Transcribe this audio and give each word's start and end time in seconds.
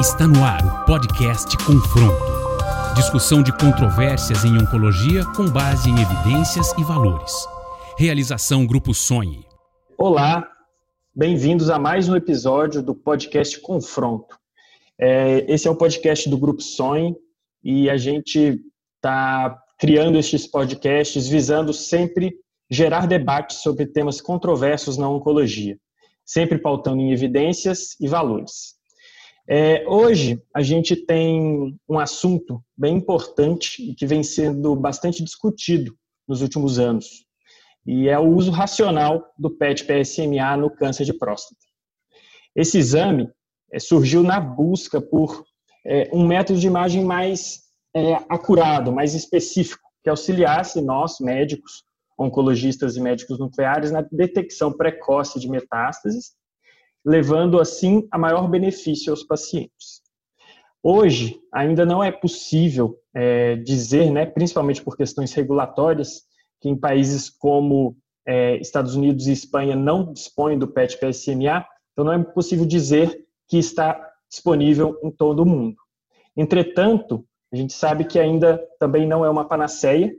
Está 0.00 0.28
no 0.28 0.44
ar 0.44 0.64
o 0.64 0.86
podcast 0.86 1.56
Confronto. 1.66 2.94
Discussão 2.94 3.42
de 3.42 3.50
controvérsias 3.50 4.44
em 4.44 4.56
oncologia 4.56 5.24
com 5.34 5.50
base 5.50 5.90
em 5.90 6.00
evidências 6.00 6.72
e 6.78 6.84
valores. 6.84 7.32
Realização 7.98 8.64
Grupo 8.64 8.94
Sonhe. 8.94 9.44
Olá, 9.98 10.48
bem-vindos 11.12 11.68
a 11.68 11.80
mais 11.80 12.08
um 12.08 12.14
episódio 12.14 12.80
do 12.80 12.94
podcast 12.94 13.60
Confronto. 13.60 14.38
É, 14.96 15.44
esse 15.52 15.66
é 15.66 15.70
o 15.70 15.74
podcast 15.74 16.30
do 16.30 16.38
Grupo 16.38 16.62
Sonhe 16.62 17.16
e 17.64 17.90
a 17.90 17.96
gente 17.96 18.62
está 18.94 19.60
criando 19.80 20.16
estes 20.16 20.46
podcasts 20.46 21.26
visando 21.26 21.72
sempre 21.72 22.36
gerar 22.70 23.08
debates 23.08 23.56
sobre 23.56 23.84
temas 23.84 24.20
controversos 24.20 24.96
na 24.96 25.08
oncologia, 25.08 25.76
sempre 26.24 26.56
pautando 26.56 27.02
em 27.02 27.10
evidências 27.10 27.96
e 28.00 28.06
valores. 28.06 28.77
É, 29.50 29.82
hoje 29.88 30.42
a 30.54 30.60
gente 30.60 30.94
tem 30.94 31.74
um 31.88 31.98
assunto 31.98 32.62
bem 32.76 32.96
importante 32.96 33.82
e 33.82 33.94
que 33.94 34.06
vem 34.06 34.22
sendo 34.22 34.76
bastante 34.76 35.24
discutido 35.24 35.96
nos 36.28 36.42
últimos 36.42 36.78
anos, 36.78 37.24
e 37.86 38.10
é 38.10 38.18
o 38.18 38.28
uso 38.28 38.50
racional 38.50 39.24
do 39.38 39.48
PET-PSMA 39.48 40.54
no 40.58 40.70
câncer 40.70 41.06
de 41.06 41.14
próstata. 41.14 41.62
Esse 42.54 42.76
exame 42.76 43.30
é, 43.72 43.78
surgiu 43.78 44.22
na 44.22 44.38
busca 44.38 45.00
por 45.00 45.42
é, 45.86 46.10
um 46.12 46.26
método 46.26 46.60
de 46.60 46.66
imagem 46.66 47.02
mais 47.02 47.62
é, 47.96 48.16
acurado, 48.28 48.92
mais 48.92 49.14
específico, 49.14 49.88
que 50.04 50.10
auxiliasse 50.10 50.82
nós, 50.82 51.20
médicos, 51.20 51.84
oncologistas 52.18 52.96
e 52.96 53.00
médicos 53.00 53.38
nucleares, 53.38 53.90
na 53.90 54.02
detecção 54.02 54.70
precoce 54.70 55.40
de 55.40 55.48
metástases 55.48 56.36
levando 57.04 57.60
assim 57.60 58.06
a 58.10 58.18
maior 58.18 58.48
benefício 58.48 59.12
aos 59.12 59.22
pacientes. 59.22 60.02
Hoje, 60.82 61.40
ainda 61.52 61.84
não 61.84 62.02
é 62.02 62.10
possível 62.10 62.96
é, 63.14 63.56
dizer, 63.56 64.10
né, 64.10 64.26
principalmente 64.26 64.82
por 64.82 64.96
questões 64.96 65.32
regulatórias, 65.32 66.22
que 66.60 66.68
em 66.68 66.76
países 66.76 67.28
como 67.28 67.96
é, 68.26 68.56
Estados 68.56 68.94
Unidos 68.94 69.26
e 69.26 69.32
Espanha 69.32 69.74
não 69.74 70.12
dispõem 70.12 70.58
do 70.58 70.68
PET-PSMA, 70.68 71.66
então 71.92 72.04
não 72.04 72.12
é 72.12 72.22
possível 72.22 72.64
dizer 72.64 73.26
que 73.48 73.58
está 73.58 73.98
disponível 74.30 74.98
em 75.02 75.10
todo 75.10 75.42
o 75.42 75.46
mundo. 75.46 75.76
Entretanto, 76.36 77.24
a 77.52 77.56
gente 77.56 77.72
sabe 77.72 78.04
que 78.04 78.18
ainda 78.18 78.62
também 78.78 79.06
não 79.06 79.24
é 79.24 79.30
uma 79.30 79.48
panaceia 79.48 80.14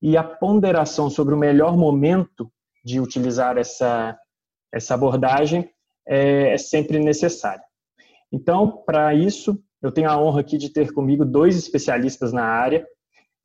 e 0.00 0.16
a 0.16 0.22
ponderação 0.22 1.08
sobre 1.08 1.34
o 1.34 1.38
melhor 1.38 1.76
momento 1.76 2.52
de 2.84 3.00
utilizar 3.00 3.56
essa, 3.56 4.16
essa 4.70 4.94
abordagem 4.94 5.68
é, 6.06 6.54
é 6.54 6.58
sempre 6.58 6.98
necessária. 6.98 7.64
Então, 8.32 8.82
para 8.84 9.14
isso, 9.14 9.62
eu 9.80 9.92
tenho 9.92 10.10
a 10.10 10.20
honra 10.20 10.40
aqui 10.40 10.58
de 10.58 10.70
ter 10.70 10.92
comigo 10.92 11.24
dois 11.24 11.56
especialistas 11.56 12.32
na 12.32 12.44
área. 12.44 12.86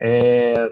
É, 0.01 0.69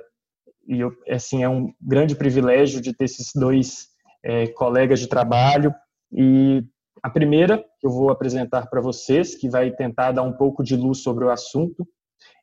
e 0.67 0.79
eu, 0.79 0.91
assim, 1.09 1.43
é 1.43 1.49
um 1.49 1.73
grande 1.81 2.15
privilégio 2.15 2.81
de 2.81 2.93
ter 2.93 3.05
esses 3.05 3.31
dois 3.35 3.87
é, 4.23 4.47
colegas 4.47 4.99
de 4.99 5.07
trabalho. 5.07 5.73
E 6.11 6.63
a 7.03 7.09
primeira 7.09 7.63
que 7.79 7.85
eu 7.85 7.91
vou 7.91 8.09
apresentar 8.09 8.67
para 8.67 8.81
vocês, 8.81 9.35
que 9.35 9.49
vai 9.49 9.71
tentar 9.71 10.11
dar 10.11 10.23
um 10.23 10.33
pouco 10.33 10.63
de 10.63 10.75
luz 10.75 10.99
sobre 10.99 11.25
o 11.25 11.29
assunto, 11.29 11.87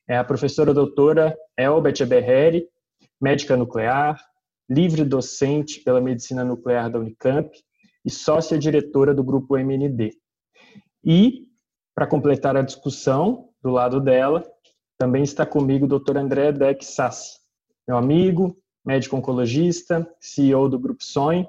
é 0.09 0.17
a 0.17 0.25
professora 0.25 0.75
doutora 0.75 1.37
Elbet 1.59 2.03
Eberheri, 2.03 2.69
médica 3.21 3.57
nuclear, 3.57 4.23
livre 4.69 5.05
docente 5.05 5.81
pela 5.81 6.01
medicina 6.01 6.45
nuclear 6.45 6.91
da 6.91 6.99
Unicamp 6.99 7.51
e 8.05 8.11
sócia-diretora 8.11 9.15
do 9.15 9.25
grupo 9.25 9.57
MND. 9.57 10.11
E, 11.05 11.47
para 11.95 12.07
completar 12.07 12.57
a 12.57 12.63
discussão, 12.63 13.49
do 13.63 13.71
lado 13.71 14.01
dela, 14.01 14.45
também 14.99 15.23
está 15.23 15.47
comigo 15.47 15.87
o 15.87 15.99
Dr. 15.99 16.19
André 16.19 16.53
Deck 16.53 16.85
Sassi, 16.85 17.39
meu 17.89 17.97
amigo, 17.97 18.57
médico 18.85 19.17
oncologista, 19.17 20.07
CEO 20.21 20.69
do 20.69 20.79
Grupo 20.79 21.03
Sonho 21.03 21.49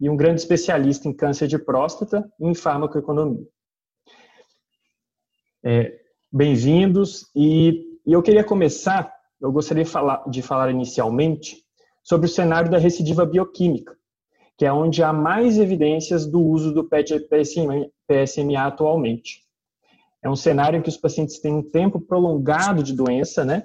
e 0.00 0.08
um 0.08 0.16
grande 0.16 0.40
especialista 0.40 1.08
em 1.08 1.12
câncer 1.12 1.48
de 1.48 1.58
próstata 1.58 2.30
e 2.38 2.46
em 2.46 2.54
farmacoeconomia. 2.54 3.46
É, 5.64 6.00
Bem-vindos 6.32 7.30
e, 7.34 7.98
e, 8.04 8.12
eu 8.12 8.22
queria 8.22 8.44
começar, 8.44 9.12
eu 9.40 9.50
gostaria 9.50 9.84
de 9.84 9.90
falar, 9.90 10.28
de 10.28 10.42
falar 10.42 10.70
inicialmente 10.70 11.64
sobre 12.02 12.26
o 12.26 12.30
cenário 12.30 12.70
da 12.70 12.78
recidiva 12.78 13.24
bioquímica, 13.24 13.96
que 14.56 14.64
é 14.64 14.72
onde 14.72 15.02
há 15.02 15.12
mais 15.12 15.58
evidências 15.58 16.26
do 16.26 16.40
uso 16.40 16.72
do 16.72 16.84
PET-PSMA 16.88 17.90
atualmente. 18.60 19.42
É 20.22 20.30
um 20.30 20.36
cenário 20.36 20.78
em 20.78 20.82
que 20.82 20.88
os 20.88 20.96
pacientes 20.96 21.38
têm 21.38 21.54
um 21.54 21.62
tempo 21.62 22.00
prolongado 22.00 22.82
de 22.82 22.94
doença, 22.94 23.44
né, 23.44 23.64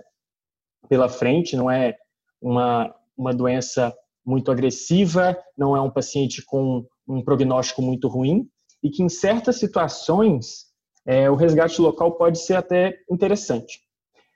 pela 0.90 1.08
frente, 1.08 1.56
não 1.56 1.72
é 1.72 1.96
uma, 2.42 2.94
uma 3.18 3.34
doença 3.34 3.94
muito 4.26 4.52
agressiva, 4.52 5.38
não 5.58 5.76
é 5.76 5.82
um 5.82 5.90
paciente 5.90 6.44
com 6.46 6.86
um 7.08 7.24
prognóstico 7.24 7.82
muito 7.82 8.08
ruim, 8.08 8.48
e 8.84 8.90
que 8.90 9.02
em 9.02 9.10
certas 9.10 9.58
situações 9.58 10.66
é, 11.06 11.30
o 11.30 11.36
resgate 11.36 11.82
local 11.82 12.14
pode 12.14 12.40
ser 12.40 12.56
até 12.56 12.98
interessante. 13.10 13.80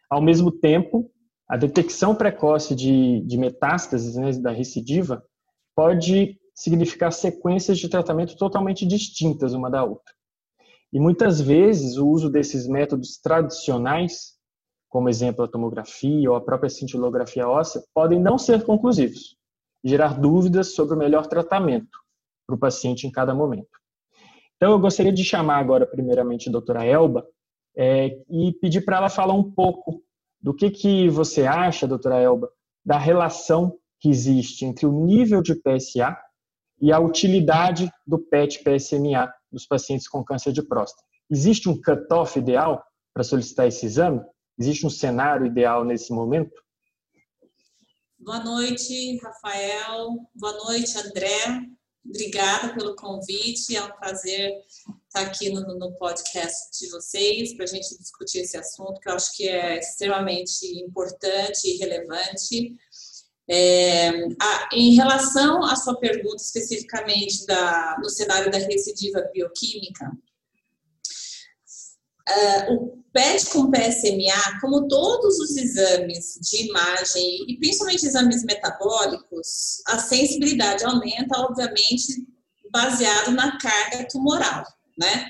Ao 0.09 0.22
mesmo 0.22 0.51
tempo, 0.51 1.11
a 1.47 1.57
detecção 1.57 2.16
precoce 2.16 2.73
de, 2.73 3.22
de 3.22 3.37
metástases 3.37 4.16
né, 4.16 4.31
da 4.33 4.51
recidiva 4.51 5.23
pode 5.75 6.39
significar 6.55 7.11
sequências 7.11 7.77
de 7.77 7.89
tratamento 7.89 8.38
totalmente 8.38 8.85
distintas 8.85 9.53
uma 9.53 9.69
da 9.69 9.83
outra. 9.83 10.13
E 10.93 10.99
muitas 10.99 11.41
vezes 11.41 11.97
o 11.97 12.07
uso 12.07 12.29
desses 12.29 12.66
métodos 12.66 13.17
tradicionais, 13.17 14.35
como 14.89 15.09
exemplo 15.09 15.43
a 15.43 15.47
tomografia 15.47 16.29
ou 16.29 16.38
a 16.38 16.41
própria 16.41 16.69
cintilografia 16.69 17.47
óssea, 17.47 17.83
podem 17.93 18.19
não 18.19 18.38
ser 18.38 18.63
conclusivos 18.63 19.35
gerar 19.83 20.19
dúvidas 20.19 20.73
sobre 20.73 20.95
o 20.95 20.97
melhor 20.97 21.27
tratamento 21.27 21.99
para 22.47 22.55
o 22.55 22.59
paciente 22.59 23.05
em 23.05 23.11
cada 23.11 23.35
momento. 23.35 23.69
Então, 24.55 24.72
eu 24.72 24.79
gostaria 24.79 25.11
de 25.11 25.23
chamar 25.23 25.57
agora, 25.57 25.85
primeiramente, 25.85 26.49
a 26.49 26.51
doutora 26.51 26.85
Elba 26.85 27.27
é, 27.77 28.17
e 28.29 28.53
pedir 28.53 28.85
para 28.85 28.97
ela 28.97 29.09
falar 29.09 29.33
um 29.33 29.51
pouco 29.51 30.01
do 30.41 30.55
que, 30.55 30.72
que 30.72 31.09
você 31.09 31.45
acha, 31.45 31.87
doutora 31.87 32.19
Elba, 32.19 32.49
da 32.83 32.97
relação 32.97 33.77
que 33.99 34.09
existe 34.09 34.66
entre 34.66 34.85
o 34.85 35.05
nível 35.05 35.41
de 35.41 35.55
PSA 35.55 36.17
e 36.81 36.91
a 36.91 37.00
utilidade 37.00 37.90
do 38.06 38.19
PET-PSMA 38.19 39.34
dos 39.52 39.66
pacientes 39.66 40.08
com 40.08 40.24
câncer 40.24 40.52
de 40.52 40.62
próstata. 40.62 41.03
Existe 41.30 41.69
um 41.69 41.81
cutoff 41.81 42.38
ideal 42.38 42.84
para 43.13 43.24
solicitar 43.24 43.68
esse 43.68 43.86
exame? 43.86 44.22
Existe 44.59 44.85
um 44.85 44.90
cenário 44.90 45.46
ideal 45.46 45.84
nesse 45.84 46.14
momento? 46.14 46.53
Boa 48.19 48.44
noite, 48.44 49.18
Rafael. 49.18 50.18
Boa 50.34 50.53
noite, 50.66 50.97
André. 50.97 51.68
Obrigada 52.06 52.74
pelo 52.74 52.96
convite. 52.96 53.75
É 53.75 53.84
um 53.84 53.91
prazer 53.97 54.52
estar 55.08 55.22
aqui 55.22 55.50
no, 55.50 55.62
no 55.62 55.91
podcast 55.94 56.78
de 56.80 56.90
vocês 56.91 57.56
para 57.56 57.66
a 57.66 57.68
gente 57.68 57.97
discutir 57.97 58.40
esse 58.40 58.58
assunto 58.58 59.00
que 59.00 59.09
eu 59.09 59.14
acho 59.14 59.35
que 59.35 59.47
é 59.47 59.80
extremamente 59.80 60.66
importante 60.80 61.68
e 61.68 61.78
relevante. 61.78 62.75
É, 63.47 64.09
a, 64.41 64.69
em 64.73 64.95
relação 64.95 65.63
à 65.63 65.75
sua 65.75 66.00
pergunta 66.00 66.41
especificamente 66.41 67.45
da, 67.45 67.97
no 68.01 68.09
cenário 68.09 68.51
da 68.51 68.57
recidiva 68.57 69.22
bioquímica, 69.33 70.11
uh, 72.28 72.73
o 72.73 73.03
PET 73.13 73.50
com 73.51 73.72
PSMA, 73.72 74.59
como 74.59 74.88
todos 74.88 75.39
os 75.39 75.55
exames 75.55 76.38
de 76.41 76.67
imagem 76.67 77.45
e 77.47 77.57
principalmente 77.57 78.05
exames 78.05 78.44
metabólicos, 78.44 79.81
a 79.88 80.00
sensibilidade 80.00 80.84
aumenta, 80.84 81.39
obviamente, 81.39 82.28
baseado 82.72 83.31
na 83.31 83.57
carga 83.57 84.05
tumoral, 84.09 84.66
né? 84.97 85.28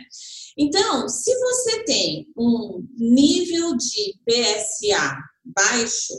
Então, 0.57 1.07
se 1.09 1.37
você 1.37 1.83
tem 1.83 2.27
um 2.35 2.87
nível 2.97 3.75
de 3.75 4.19
PSA 4.25 5.15
baixo, 5.43 6.13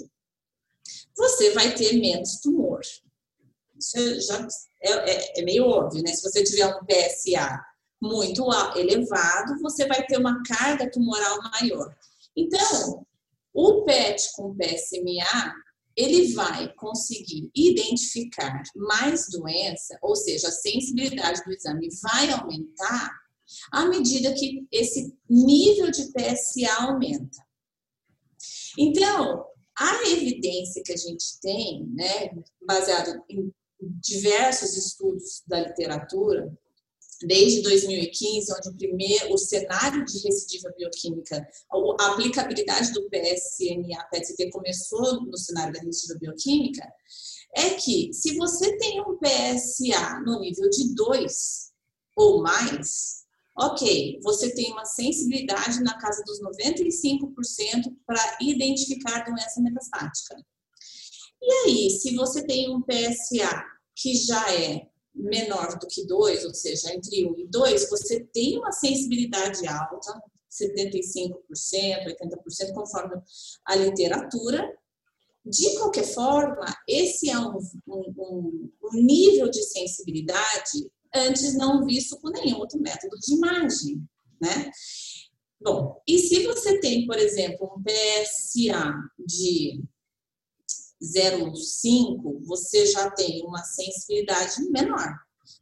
você 1.17 1.51
vai 1.51 1.75
ter 1.75 1.99
menos 1.99 2.41
tumor. 2.41 2.81
Isso 3.79 4.21
já 4.21 4.47
é, 4.83 4.91
é, 4.91 5.41
é 5.41 5.45
meio 5.45 5.65
óbvio, 5.65 6.03
né? 6.03 6.13
Se 6.13 6.23
você 6.23 6.43
tiver 6.45 6.67
um 6.67 6.85
PSA 6.85 7.61
muito 8.01 8.45
elevado, 8.77 9.61
você 9.61 9.87
vai 9.87 10.05
ter 10.07 10.19
uma 10.19 10.43
carga 10.43 10.91
tumoral 10.91 11.39
maior. 11.53 11.95
Então, 12.37 13.07
o 13.53 13.85
PET 13.85 14.33
com 14.35 14.55
PSMA, 14.55 15.55
ele 15.97 16.35
vai 16.35 16.73
conseguir 16.75 17.51
identificar 17.55 18.63
mais 18.77 19.31
doença, 19.31 19.99
ou 20.03 20.15
seja, 20.15 20.49
a 20.49 20.53
sensibilidade 20.53 21.43
do 21.43 21.53
exame 21.53 21.89
vai 22.03 22.31
aumentar 22.33 23.11
à 23.73 23.87
medida 23.87 24.35
que 24.35 24.67
esse 24.71 25.17
nível 25.29 25.91
de 25.91 26.13
PSA 26.13 26.83
aumenta. 26.83 27.39
Então, 28.79 29.47
a 29.79 30.09
evidência 30.09 30.83
que 30.83 30.93
a 30.93 30.97
gente 30.97 31.41
tem, 31.41 31.87
né, 31.87 32.35
baseado 32.63 33.23
em 33.29 33.53
diversos 33.81 34.77
estudos 34.77 35.43
da 35.47 35.61
literatura, 35.61 36.51
desde 37.23 37.63
2015, 37.63 38.53
onde 38.53 38.69
o 38.69 38.77
primeiro, 38.77 39.33
o 39.33 39.39
cenário 39.39 40.05
de 40.05 40.19
recidiva 40.19 40.73
bioquímica, 40.77 41.47
a 42.01 42.07
aplicabilidade 42.13 42.93
do 42.93 43.09
PSMA 43.09 44.05
PET-CT 44.11 44.51
começou 44.51 45.25
no 45.25 45.37
cenário 45.37 45.73
da 45.73 45.81
recidiva 45.81 46.19
bioquímica, 46.19 46.87
é 47.55 47.71
que 47.71 48.13
se 48.13 48.37
você 48.37 48.77
tem 48.77 49.01
um 49.01 49.19
PSA 49.19 50.21
no 50.27 50.41
nível 50.41 50.69
de 50.69 50.95
2 50.95 51.73
ou 52.15 52.43
mais, 52.43 53.26
ok, 53.59 54.21
você 54.23 54.55
tem 54.55 54.73
uma 54.73 54.85
sensibilidade 54.85 55.83
na 55.83 55.99
casa 55.99 56.23
dos 56.25 56.41
95% 56.41 57.97
para 58.07 58.39
identificar 58.41 59.25
doença 59.25 59.61
metastática. 59.61 60.37
E 61.41 61.53
aí, 61.65 61.91
se 61.91 62.15
você 62.15 62.45
tem 62.45 62.75
um 62.75 62.83
PSA 62.83 63.65
que 63.95 64.15
já 64.15 64.53
é 64.53 64.89
menor 65.15 65.79
do 65.79 65.87
que 65.87 66.07
2, 66.07 66.45
ou 66.45 66.55
seja, 66.55 66.93
entre 66.93 67.25
1 67.25 67.31
um 67.31 67.39
e 67.39 67.47
2, 67.49 67.89
você 67.89 68.21
tem 68.33 68.59
uma 68.59 68.73
sensibilidade 68.73 69.67
alta, 69.67 70.21
75%, 70.51 71.33
80%, 71.51 72.75
conforme 72.75 73.17
a 73.65 73.77
literatura. 73.77 74.71
De 75.45 75.79
qualquer 75.79 76.05
forma, 76.05 76.67
esse 76.89 77.31
é 77.31 77.39
um, 77.39 77.59
um, 77.87 78.71
um 78.83 78.93
nível 78.95 79.49
de 79.49 79.63
sensibilidade 79.63 80.91
antes 81.15 81.55
não 81.55 81.85
visto 81.85 82.19
com 82.21 82.31
nenhum 82.31 82.59
outro 82.59 82.81
método 82.81 83.17
de 83.19 83.35
imagem, 83.35 84.03
né? 84.41 84.71
Bom, 85.61 86.01
e 86.07 86.19
se 86.19 86.45
você 86.47 86.79
tem, 86.81 87.07
por 87.07 87.19
exemplo, 87.19 87.73
um 87.77 87.83
PSA 87.83 88.93
de 89.19 89.83
0,5, 91.03 92.45
você 92.45 92.87
já 92.87 93.11
tem 93.11 93.45
uma 93.45 93.63
sensibilidade 93.65 94.63
menor. 94.71 95.15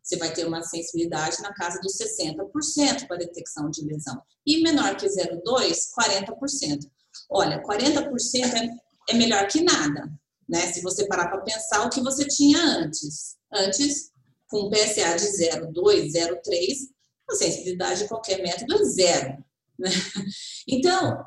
Você 0.03 0.17
vai 0.17 0.33
ter 0.33 0.47
uma 0.47 0.63
sensibilidade 0.63 1.41
na 1.43 1.53
casa 1.55 1.81
dos 1.81 1.97
60% 1.97 3.07
para 3.07 3.17
detecção 3.17 3.71
de 3.71 3.85
lesão. 3.85 4.21
E 4.47 4.63
menor 4.63 4.97
que 4.97 5.07
0,2, 5.07 5.43
40%. 5.99 6.91
Olha, 7.31 7.63
40% 7.63 8.11
é, 8.55 8.69
é 9.11 9.15
melhor 9.15 9.47
que 9.47 9.63
nada, 9.63 10.11
né? 10.49 10.73
Se 10.73 10.83
você 10.83 11.07
parar 11.07 11.29
para 11.29 11.43
pensar 11.43 11.87
o 11.87 11.91
que 11.91 12.03
você 12.03 12.27
tinha 12.27 12.59
antes. 12.59 13.37
Antes, 13.53 14.11
com 14.49 14.71
PSA 14.71 15.17
de 15.17 15.27
0,2, 15.27 16.13
0,3, 16.13 16.41
a 17.31 17.35
sensibilidade 17.35 18.01
de 18.01 18.09
qualquer 18.09 18.43
método 18.43 18.75
é 18.75 18.85
zero. 18.85 19.45
Né? 19.79 19.91
Então, 20.69 21.25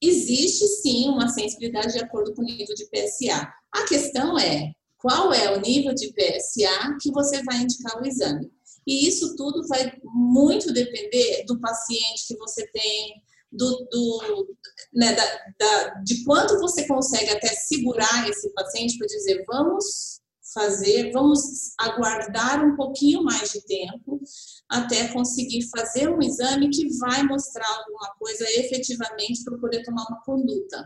existe 0.00 0.66
sim 0.66 1.08
uma 1.08 1.28
sensibilidade 1.28 1.92
de 1.92 2.00
acordo 2.00 2.34
com 2.34 2.42
o 2.42 2.44
nível 2.44 2.74
de 2.74 2.86
PSA. 2.86 3.52
A 3.72 3.84
questão 3.86 4.38
é 4.38 4.72
qual 4.98 5.32
é 5.32 5.56
o 5.56 5.60
nível 5.60 5.94
de 5.94 6.12
PSA 6.12 6.96
que 7.00 7.10
você 7.10 7.42
vai 7.42 7.58
indicar 7.58 8.00
o 8.00 8.06
exame. 8.06 8.50
E 8.86 9.06
isso 9.06 9.36
tudo 9.36 9.66
vai 9.68 9.92
muito 10.04 10.72
depender 10.72 11.44
do 11.46 11.60
paciente 11.60 12.26
que 12.26 12.36
você 12.36 12.66
tem, 12.72 13.22
do, 13.50 13.86
do 13.90 14.56
né, 14.94 15.12
da, 15.12 15.24
da, 15.58 15.88
de 16.00 16.24
quanto 16.24 16.58
você 16.58 16.86
consegue 16.86 17.30
até 17.30 17.48
segurar 17.48 18.28
esse 18.28 18.52
paciente 18.54 18.96
para 18.96 19.06
dizer 19.06 19.44
vamos 19.46 20.21
fazer, 20.52 21.10
vamos 21.12 21.74
aguardar 21.78 22.64
um 22.64 22.76
pouquinho 22.76 23.22
mais 23.22 23.52
de 23.52 23.64
tempo 23.64 24.20
até 24.68 25.08
conseguir 25.08 25.68
fazer 25.70 26.08
um 26.08 26.20
exame 26.20 26.70
que 26.70 26.88
vai 26.98 27.22
mostrar 27.22 27.66
alguma 27.78 28.14
coisa 28.18 28.44
efetivamente 28.58 29.44
para 29.44 29.58
poder 29.58 29.82
tomar 29.82 30.04
uma 30.08 30.20
conduta. 30.22 30.84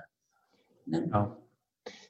Né? 0.87 1.09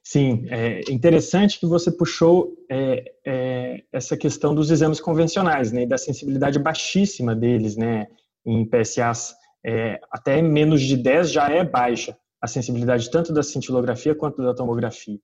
Sim, 0.02 0.46
é 0.50 0.82
interessante 0.90 1.58
que 1.58 1.66
você 1.66 1.90
puxou 1.90 2.54
é, 2.70 3.12
é, 3.26 3.82
essa 3.92 4.16
questão 4.16 4.54
dos 4.54 4.70
exames 4.70 5.00
convencionais, 5.00 5.72
né, 5.72 5.84
da 5.84 5.98
sensibilidade 5.98 6.60
baixíssima 6.60 7.34
deles, 7.34 7.76
né, 7.76 8.06
em 8.44 8.64
PSAs, 8.64 9.34
é, 9.64 9.98
até 10.12 10.40
menos 10.40 10.80
de 10.80 10.96
10 10.96 11.32
já 11.32 11.48
é 11.48 11.64
baixa 11.64 12.16
a 12.40 12.46
sensibilidade 12.46 13.10
tanto 13.10 13.32
da 13.32 13.42
cintilografia 13.42 14.14
quanto 14.14 14.40
da 14.40 14.54
tomografia. 14.54 15.18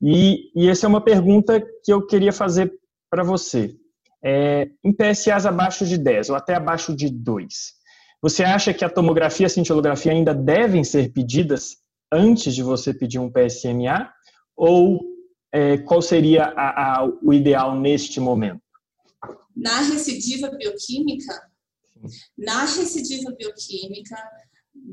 E, 0.00 0.50
e 0.54 0.68
essa 0.68 0.86
é 0.86 0.88
uma 0.88 1.02
pergunta 1.02 1.60
que 1.84 1.92
eu 1.92 2.06
queria 2.06 2.32
fazer 2.32 2.72
para 3.10 3.24
você. 3.24 3.74
É, 4.22 4.68
em 4.84 4.92
PSAs 4.92 5.46
abaixo 5.46 5.86
de 5.86 5.96
10 5.96 6.30
ou 6.30 6.36
até 6.36 6.54
abaixo 6.54 6.94
de 6.94 7.08
2, 7.08 7.78
você 8.20 8.42
acha 8.42 8.74
que 8.74 8.84
a 8.84 8.90
tomografia 8.90 9.44
e 9.44 9.46
a 9.46 9.50
cintilografia 9.50 10.12
ainda 10.12 10.34
devem 10.34 10.82
ser 10.82 11.12
pedidas 11.12 11.76
antes 12.12 12.54
de 12.54 12.62
você 12.62 12.92
pedir 12.92 13.18
um 13.18 13.30
PSMA? 13.30 14.12
Ou 14.56 15.00
é, 15.52 15.78
qual 15.78 16.02
seria 16.02 16.44
a, 16.44 17.00
a, 17.00 17.10
o 17.22 17.32
ideal 17.32 17.78
neste 17.78 18.18
momento? 18.18 18.60
Na 19.56 19.80
recidiva 19.82 20.50
bioquímica, 20.50 21.32
na 22.36 22.64
recidiva 22.64 23.30
bioquímica, 23.32 24.16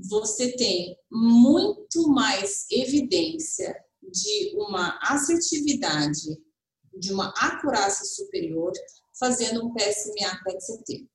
você 0.09 0.55
tem 0.55 0.95
muito 1.11 2.09
mais 2.09 2.65
evidência 2.71 3.75
de 4.11 4.55
uma 4.55 4.97
assertividade, 5.01 6.37
de 6.97 7.13
uma 7.13 7.29
acurácia 7.37 8.05
superior, 8.05 8.71
fazendo 9.19 9.65
um 9.65 9.73
PSMA 9.73 10.41
PET-CT. 10.43 11.07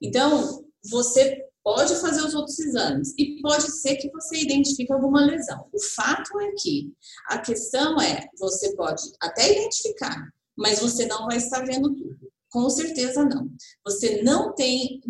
Então, 0.00 0.64
você 0.90 1.44
pode 1.62 1.94
fazer 1.96 2.22
os 2.22 2.34
outros 2.34 2.58
exames 2.58 3.14
e 3.18 3.40
pode 3.40 3.70
ser 3.70 3.96
que 3.96 4.10
você 4.10 4.36
identifique 4.36 4.92
alguma 4.92 5.24
lesão. 5.24 5.66
O 5.72 5.80
fato 5.80 6.38
é 6.40 6.52
que 6.58 6.92
a 7.28 7.38
questão 7.38 7.98
é, 8.00 8.28
você 8.38 8.76
pode 8.76 9.02
até 9.20 9.50
identificar, 9.50 10.30
mas 10.56 10.80
você 10.80 11.06
não 11.06 11.26
vai 11.26 11.38
estar 11.38 11.64
vendo 11.64 11.94
tudo. 11.94 12.30
Com 12.50 12.70
certeza 12.70 13.24
não. 13.24 13.50
Você 13.84 14.22
não 14.22 14.54
tem 14.54 15.00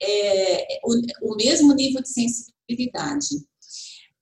é, 0.00 0.78
o, 0.84 1.32
o 1.32 1.36
mesmo 1.36 1.74
nível 1.74 2.00
de 2.00 2.08
sensibilidade 2.08 3.44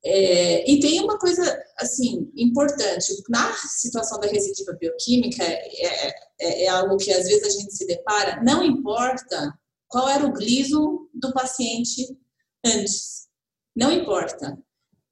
é, 0.04 0.70
e 0.70 0.80
tem 0.80 1.00
uma 1.00 1.18
coisa, 1.18 1.62
assim, 1.78 2.30
importante. 2.34 3.12
Na 3.28 3.52
situação 3.52 4.18
da 4.18 4.28
recidiva 4.28 4.72
bioquímica, 4.72 5.44
é, 5.44 6.08
é, 6.38 6.64
é, 6.64 6.68
algo 6.68 6.96
que 6.96 7.12
às 7.12 7.26
vezes 7.26 7.44
a 7.44 7.60
gente 7.60 7.74
se 7.74 7.86
depara, 7.86 8.42
não 8.42 8.64
importa 8.64 9.52
qual 9.88 10.08
era 10.08 10.26
o 10.26 10.32
gliso 10.32 11.08
do 11.14 11.32
paciente 11.32 12.16
antes. 12.64 13.28
Não 13.76 13.92
importa. 13.92 14.58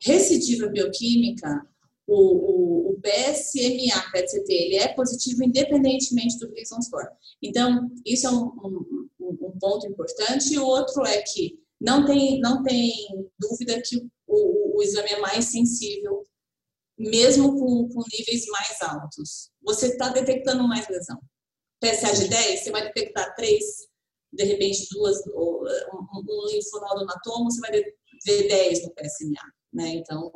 Recidiva 0.02 0.68
bioquímica, 0.68 1.66
o, 2.06 2.14
o, 2.14 2.92
o 2.92 3.00
PSMA, 3.00 4.10
PET-CT, 4.12 4.50
ele 4.52 4.76
é 4.76 4.88
positivo 4.94 5.44
independentemente 5.44 6.38
do 6.38 6.48
Gleason 6.48 6.80
score. 6.80 7.08
Então, 7.42 7.90
isso 8.06 8.26
é 8.26 8.30
um, 8.30 8.46
um, 8.64 9.08
um 9.20 9.58
ponto 9.60 9.86
importante. 9.86 10.54
E 10.54 10.58
o 10.58 10.64
outro 10.64 11.04
é 11.04 11.20
que 11.20 11.58
não 11.78 12.06
tem, 12.06 12.40
não 12.40 12.62
tem 12.62 12.92
dúvida 13.38 13.82
que 13.82 14.08
o, 14.78 14.82
exame 14.82 15.10
é 15.10 15.20
mais 15.20 15.46
sensível, 15.46 16.24
mesmo 16.98 17.58
com, 17.58 17.88
com 17.88 18.02
níveis 18.12 18.46
mais 18.46 18.80
altos. 18.82 19.50
Você 19.62 19.88
está 19.88 20.08
detectando 20.08 20.66
mais 20.66 20.88
lesão. 20.88 21.18
PSA 21.80 22.12
de 22.14 22.28
10, 22.28 22.60
você 22.60 22.70
vai 22.70 22.82
detectar 22.82 23.34
3, 23.34 23.64
de 24.32 24.44
repente 24.44 24.86
duas, 24.90 25.26
ou 25.28 25.62
um, 25.64 26.20
um 26.20 26.46
linfonodo 26.52 27.04
na 27.04 27.14
toma, 27.22 27.50
você 27.50 27.60
vai 27.60 27.70
ver 27.72 28.48
10 28.48 28.82
no 28.84 28.94
PSMA, 28.94 29.52
né? 29.72 29.88
Então... 29.94 30.32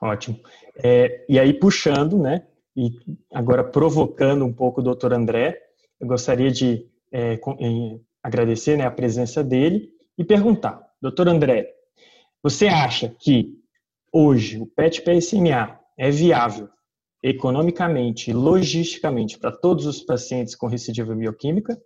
Ótimo. 0.00 0.40
É, 0.82 1.24
e 1.28 1.38
aí, 1.38 1.54
puxando, 1.54 2.18
né, 2.18 2.46
e 2.76 2.90
agora 3.32 3.62
provocando 3.64 4.44
um 4.44 4.52
pouco 4.52 4.80
o 4.80 4.84
doutor 4.84 5.12
André, 5.12 5.62
eu 6.00 6.06
gostaria 6.06 6.50
de 6.50 6.90
é, 7.12 7.38
agradecer 8.22 8.76
né, 8.76 8.84
a 8.84 8.90
presença 8.90 9.44
dele 9.44 9.90
e 10.18 10.24
perguntar, 10.24 10.82
doutor 11.00 11.28
André, 11.28 11.72
você 12.42 12.66
acha 12.66 13.08
que 13.08 13.54
hoje 14.12 14.58
o 14.58 14.66
PET-PSMA 14.66 15.78
é 15.98 16.10
viável 16.10 16.68
economicamente 17.22 18.30
e 18.30 18.34
logisticamente 18.34 19.38
para 19.38 19.52
todos 19.52 19.86
os 19.86 20.00
pacientes 20.00 20.56
com 20.56 20.66
recidiva 20.66 21.14
bioquímica 21.14 21.80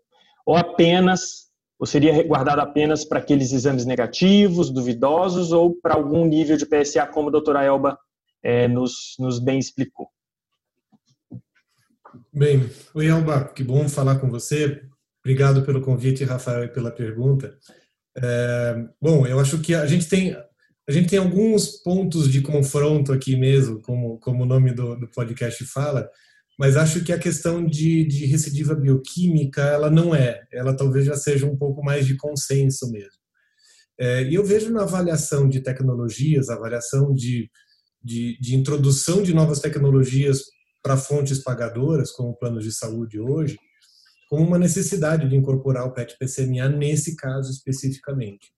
ou 0.47 0.57
apenas 0.57 1.47
ou 1.79 1.87
seria 1.87 2.27
guardado 2.27 2.61
apenas 2.61 3.05
para 3.05 3.19
aqueles 3.19 3.53
exames 3.53 3.85
negativos, 3.85 4.71
duvidosos 4.71 5.53
ou 5.53 5.75
para 5.75 5.95
algum 5.95 6.25
nível 6.25 6.57
de 6.57 6.65
PSA 6.65 7.07
como 7.07 7.29
a 7.29 7.33
doutora 7.33 7.63
Elba 7.63 7.99
é, 8.43 8.67
nos, 8.67 9.15
nos 9.19 9.39
bem 9.39 9.59
explicou? 9.59 10.09
Bem, 12.33 12.71
oi 12.95 13.07
Elba, 13.07 13.45
que 13.45 13.63
bom 13.63 13.89
falar 13.89 14.19
com 14.19 14.31
você. 14.31 14.83
Obrigado 15.21 15.63
pelo 15.63 15.83
convite, 15.83 16.25
Rafael, 16.25 16.65
e 16.65 16.69
pela 16.69 16.91
pergunta. 16.91 17.59
É, 18.23 18.89
bom, 19.01 19.27
eu 19.27 19.39
acho 19.39 19.61
que 19.61 19.75
a 19.75 19.87
gente 19.87 20.09
tem 20.09 20.37
a 20.89 20.93
gente 20.93 21.09
tem 21.09 21.19
alguns 21.19 21.83
pontos 21.83 22.31
de 22.31 22.41
confronto 22.41 23.13
aqui 23.13 23.35
mesmo, 23.35 23.81
como, 23.83 24.21
como 24.21 24.45
o 24.45 24.47
nome 24.47 24.73
do, 24.73 24.95
do 24.95 25.11
podcast 25.11 25.65
fala, 25.65 26.09
mas 26.57 26.77
acho 26.77 27.03
que 27.03 27.13
a 27.13 27.19
questão 27.19 27.67
de, 27.67 28.05
de 28.05 28.25
recidiva 28.25 28.73
bioquímica, 28.73 29.63
ela 29.63 29.91
não 29.91 30.15
é. 30.15 30.47
Ela 30.53 30.77
talvez 30.77 31.05
já 31.05 31.17
seja 31.17 31.45
um 31.45 31.57
pouco 31.57 31.83
mais 31.83 32.07
de 32.07 32.17
consenso 32.17 32.89
mesmo. 32.93 33.19
É, 33.99 34.23
e 34.23 34.35
eu 34.35 34.45
vejo 34.45 34.71
na 34.71 34.83
avaliação 34.83 35.49
de 35.49 35.61
tecnologias, 35.61 36.49
avaliação 36.49 37.13
de, 37.13 37.51
de, 38.03 38.39
de 38.41 38.55
introdução 38.55 39.23
de 39.25 39.35
novas 39.35 39.59
tecnologias 39.59 40.45
para 40.83 40.97
fontes 40.97 41.43
pagadoras, 41.43 42.13
como 42.13 42.37
planos 42.37 42.63
de 42.63 42.73
saúde 42.73 43.19
hoje, 43.19 43.59
como 44.29 44.47
uma 44.47 44.59
necessidade 44.59 45.29
de 45.29 45.37
incorporar 45.37 45.87
o 45.87 45.93
PET-PCMA 45.93 46.69
nesse 46.69 47.17
caso 47.17 47.51
especificamente. 47.51 48.53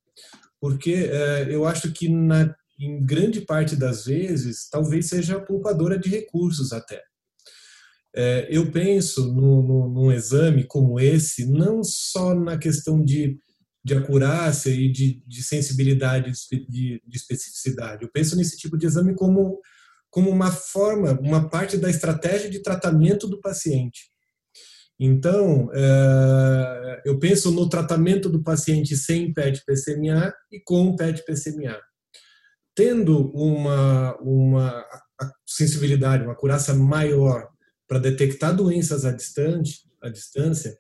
Porque 0.60 0.92
é, 0.92 1.46
eu 1.50 1.64
acho 1.66 1.92
que 1.92 2.08
na, 2.08 2.54
em 2.78 3.04
grande 3.04 3.42
parte 3.42 3.76
das 3.76 4.06
vezes 4.06 4.68
talvez 4.68 5.06
seja 5.06 5.40
poupadora 5.40 5.98
de 5.98 6.08
recursos 6.08 6.72
até. 6.72 7.02
É, 8.14 8.48
eu 8.50 8.70
penso 8.72 9.32
no, 9.32 9.62
no, 9.62 9.88
num 9.88 10.12
exame 10.12 10.64
como 10.64 10.98
esse 10.98 11.46
não 11.46 11.84
só 11.84 12.34
na 12.34 12.56
questão 12.56 13.04
de, 13.04 13.38
de 13.84 13.94
acurácia 13.94 14.70
e 14.70 14.90
de, 14.90 15.22
de 15.26 15.42
sensibilidade, 15.42 16.32
de, 16.68 17.02
de 17.06 17.16
especificidade. 17.16 18.02
Eu 18.02 18.10
penso 18.10 18.34
nesse 18.34 18.56
tipo 18.56 18.76
de 18.76 18.87
exame 18.87 19.14
como 19.14 19.60
como 20.10 20.30
uma 20.30 20.50
forma, 20.50 21.12
uma 21.20 21.48
parte 21.48 21.76
da 21.76 21.90
estratégia 21.90 22.48
de 22.48 22.62
tratamento 22.62 23.28
do 23.28 23.40
paciente. 23.40 24.10
Então, 25.00 25.71
é, 25.73 27.02
eu 27.05 27.19
penso 27.19 27.52
no 27.52 27.69
tratamento 27.69 28.28
do 28.28 28.43
paciente 28.43 28.97
sem 28.97 29.33
PET-PCMA 29.33 30.33
e 30.50 30.61
com 30.61 30.97
PET-PCMA. 30.97 31.78
Tendo 32.75 33.31
uma, 33.33 34.17
uma 34.21 34.85
sensibilidade, 35.47 36.25
uma 36.25 36.37
curaça 36.37 36.75
maior 36.75 37.49
para 37.87 37.99
detectar 37.99 38.55
doenças 38.55 39.05
à, 39.05 39.12
distante, 39.12 39.81
à 40.02 40.09
distância, 40.09 40.76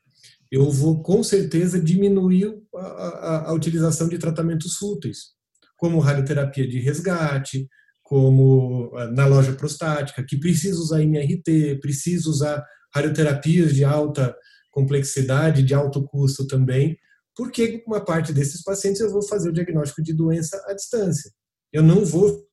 eu 0.50 0.70
vou 0.70 1.02
com 1.02 1.22
certeza 1.22 1.80
diminuir 1.80 2.54
a, 2.74 2.80
a, 2.80 3.50
a 3.50 3.52
utilização 3.52 4.08
de 4.08 4.18
tratamentos 4.18 4.76
fúteis, 4.76 5.34
como 5.76 6.00
radioterapia 6.00 6.66
de 6.66 6.80
resgate, 6.80 7.68
como 8.02 8.90
ah, 8.96 9.06
na 9.10 9.26
loja 9.26 9.52
prostática, 9.52 10.24
que 10.24 10.38
precisa 10.38 10.78
usar 10.80 11.02
MRT, 11.02 11.78
precisa 11.80 12.28
usar 12.28 12.64
radioterapias 12.94 13.74
de 13.74 13.84
alta 13.84 14.36
complexidade, 14.70 15.62
de 15.62 15.74
alto 15.74 16.02
custo 16.04 16.46
também, 16.46 16.96
porque 17.34 17.82
uma 17.86 18.04
parte 18.04 18.32
desses 18.32 18.62
pacientes 18.62 19.00
eu 19.00 19.10
vou 19.10 19.22
fazer 19.22 19.48
o 19.48 19.52
diagnóstico 19.52 20.02
de 20.02 20.12
doença 20.12 20.62
à 20.66 20.74
distância. 20.74 21.30
Eu 21.72 21.82
não 21.82 22.04
vou 22.04 22.46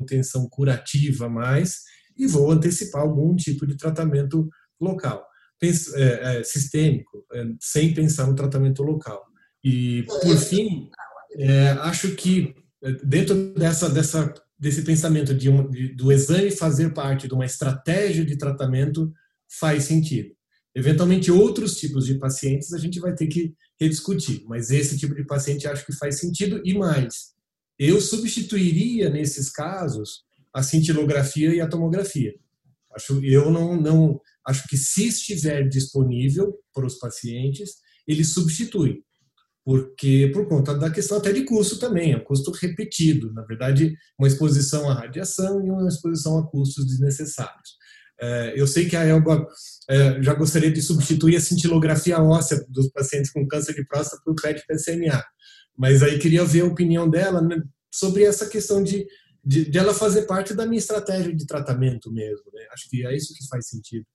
intenção 0.00 0.48
curativa 0.48 1.28
mais 1.28 1.82
e 2.16 2.26
vou 2.26 2.50
antecipar 2.50 3.02
algum 3.02 3.34
tipo 3.34 3.66
de 3.66 3.76
tratamento 3.76 4.48
local, 4.80 5.24
é, 5.62 6.38
é, 6.38 6.44
sistêmico, 6.44 7.24
é, 7.32 7.44
sem 7.60 7.94
pensar 7.94 8.26
no 8.26 8.34
tratamento 8.34 8.82
local. 8.82 9.24
E, 9.62 10.02
por 10.02 10.36
fim, 10.36 10.90
é, 11.38 11.70
acho 11.80 12.14
que 12.14 12.54
dentro 13.02 13.54
dessa, 13.54 13.88
dessa 13.88 14.34
desse 14.58 14.82
pensamento 14.82 15.34
de, 15.34 15.50
um, 15.50 15.68
de 15.68 15.94
do 15.94 16.12
exame 16.12 16.50
fazer 16.50 16.92
parte 16.94 17.26
de 17.26 17.34
uma 17.34 17.44
estratégia 17.44 18.24
de 18.24 18.36
tratamento 18.36 19.12
faz 19.48 19.84
sentido. 19.84 20.34
Eventualmente, 20.74 21.30
outros 21.30 21.76
tipos 21.76 22.06
de 22.06 22.14
pacientes 22.18 22.72
a 22.72 22.78
gente 22.78 22.98
vai 22.98 23.14
ter 23.14 23.28
que 23.28 23.54
rediscutir, 23.80 24.44
mas 24.46 24.70
esse 24.70 24.98
tipo 24.98 25.14
de 25.14 25.24
paciente 25.24 25.68
acho 25.68 25.86
que 25.86 25.92
faz 25.92 26.18
sentido 26.18 26.60
e 26.64 26.74
mais. 26.74 27.34
Eu 27.78 28.00
substituiria 28.00 29.08
nesses 29.08 29.50
casos 29.50 30.24
a 30.52 30.62
cintilografia 30.62 31.54
e 31.54 31.60
a 31.60 31.68
tomografia. 31.68 32.34
Acho 32.94 33.24
eu 33.24 33.50
não 33.50 33.80
não 33.80 34.20
acho 34.46 34.68
que 34.68 34.76
se 34.76 35.08
estiver 35.08 35.68
disponível 35.68 36.58
para 36.72 36.86
os 36.86 36.98
pacientes, 36.98 37.76
ele 38.06 38.24
substitui 38.24 39.02
porque 39.64 40.30
por 40.32 40.46
conta 40.46 40.76
da 40.76 40.90
questão 40.90 41.16
até 41.16 41.32
de 41.32 41.44
custo 41.44 41.78
também, 41.78 42.12
é 42.12 42.16
um 42.18 42.24
custo 42.24 42.50
repetido, 42.50 43.32
na 43.32 43.42
verdade, 43.42 43.96
uma 44.18 44.28
exposição 44.28 44.90
à 44.90 44.94
radiação 44.94 45.64
e 45.66 45.70
uma 45.70 45.88
exposição 45.88 46.38
a 46.38 46.46
custos 46.46 46.86
desnecessários. 46.86 47.78
É, 48.20 48.54
eu 48.56 48.66
sei 48.66 48.88
que 48.88 48.96
a 48.96 49.04
Elba 49.04 49.46
é, 49.88 50.22
já 50.22 50.34
gostaria 50.34 50.70
de 50.70 50.80
substituir 50.80 51.36
a 51.36 51.40
cintilografia 51.40 52.22
óssea 52.22 52.64
dos 52.68 52.88
pacientes 52.90 53.30
com 53.30 53.46
câncer 53.46 53.74
de 53.74 53.86
próstata 53.86 54.22
por 54.24 54.34
PET-PCMA, 54.40 55.22
mas 55.76 56.02
aí 56.02 56.18
queria 56.18 56.44
ver 56.44 56.62
a 56.62 56.66
opinião 56.66 57.08
dela 57.08 57.42
né, 57.42 57.60
sobre 57.92 58.24
essa 58.24 58.46
questão 58.46 58.82
de, 58.82 59.06
de, 59.44 59.68
de, 59.68 59.78
ela 59.78 59.92
fazer 59.92 60.22
parte 60.22 60.54
da 60.54 60.64
minha 60.64 60.78
estratégia 60.78 61.34
de 61.34 61.46
tratamento 61.46 62.12
mesmo. 62.12 62.44
Né? 62.52 62.66
Acho 62.72 62.88
que 62.88 63.06
é 63.06 63.16
isso 63.16 63.34
que 63.34 63.48
faz 63.48 63.68
sentido. 63.68 64.06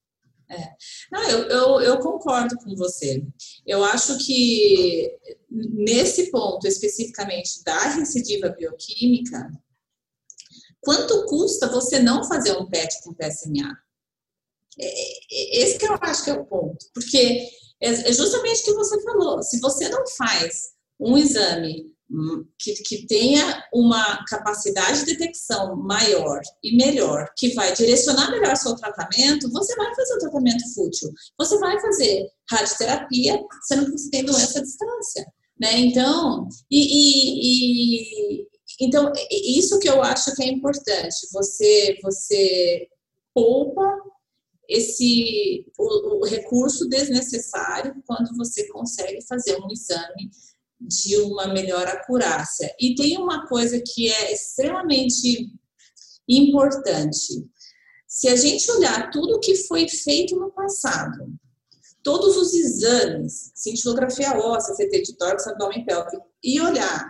É. 0.49 0.67
Não, 1.11 1.29
eu, 1.29 1.39
eu, 1.43 1.81
eu, 1.81 1.99
concordo 1.99 2.55
com 2.55 2.75
você. 2.75 3.23
Eu 3.67 3.83
acho 3.83 4.17
que 4.25 5.07
nesse 5.51 6.31
ponto 6.31 6.65
especificamente 6.67 7.63
da 7.63 7.89
recidiva 7.89 8.49
bioquímica, 8.49 9.47
quanto 10.81 11.25
custa 11.27 11.67
você 11.67 11.99
não 11.99 12.23
fazer 12.23 12.53
um 12.53 12.67
PET 12.67 12.95
com 13.03 13.13
PSMA? 13.13 13.77
É, 14.79 14.85
é, 14.85 15.61
esse 15.61 15.77
que 15.77 15.85
eu 15.85 15.97
acho 16.01 16.23
que 16.23 16.29
é 16.29 16.33
o 16.33 16.45
ponto. 16.45 16.85
Porque 16.93 17.47
é, 17.81 17.89
é 17.89 18.13
justamente 18.13 18.61
o 18.61 18.65
que 18.65 18.73
você 18.73 19.01
falou. 19.03 19.41
Se 19.43 19.59
você 19.59 19.89
não 19.89 20.05
faz 20.17 20.69
um 20.99 21.17
exame 21.17 21.89
que, 22.57 22.73
que 22.83 23.05
tenha 23.05 23.63
uma 23.71 24.25
capacidade 24.25 24.99
de 24.99 25.13
detecção 25.13 25.75
maior 25.75 26.41
e 26.63 26.75
melhor, 26.75 27.27
que 27.37 27.53
vai 27.53 27.71
direcionar 27.73 28.31
melhor 28.31 28.55
seu 28.57 28.75
tratamento, 28.75 29.51
você 29.51 29.75
vai 29.75 29.93
fazer 29.93 30.15
o 30.15 30.19
tratamento 30.19 30.73
fútil. 30.73 31.09
Você 31.37 31.57
vai 31.59 31.79
fazer 31.79 32.27
radioterapia, 32.49 33.39
sendo 33.67 33.85
que 33.85 33.91
você 33.91 34.09
tem 34.09 34.25
doença 34.25 34.59
à 34.59 34.63
distância. 34.63 35.25
Né? 35.59 35.77
Então, 35.77 36.47
e, 36.71 36.79
e, 36.79 38.41
e, 38.41 38.47
então, 38.81 39.11
isso 39.29 39.77
que 39.79 39.89
eu 39.89 40.01
acho 40.01 40.33
que 40.35 40.43
é 40.43 40.47
importante. 40.47 41.27
Você, 41.31 41.99
você 42.01 42.87
poupa 43.33 43.83
esse 44.69 45.65
o, 45.77 46.19
o 46.19 46.25
recurso 46.25 46.87
desnecessário 46.87 47.95
quando 48.05 48.37
você 48.37 48.67
consegue 48.67 49.25
fazer 49.25 49.57
um 49.57 49.67
exame 49.71 50.29
de 50.79 51.17
uma 51.17 51.47
melhor 51.47 51.87
acurácia. 51.87 52.73
E 52.79 52.95
tem 52.95 53.17
uma 53.17 53.47
coisa 53.47 53.81
que 53.81 54.09
é 54.09 54.31
extremamente 54.31 55.51
importante. 56.27 57.45
Se 58.07 58.27
a 58.27 58.35
gente 58.35 58.69
olhar 58.71 59.09
tudo 59.09 59.39
que 59.39 59.55
foi 59.55 59.87
feito 59.89 60.35
no 60.35 60.51
passado, 60.51 61.33
todos 62.03 62.37
os 62.37 62.53
exames, 62.53 63.51
cintilografia 63.55 64.37
óssea, 64.37 64.75
CT 64.75 65.01
de 65.01 65.17
tórax, 65.17 65.47
abdômen 65.47 65.83
pélvico, 65.83 66.23
e 66.43 66.61
olhar 66.61 67.09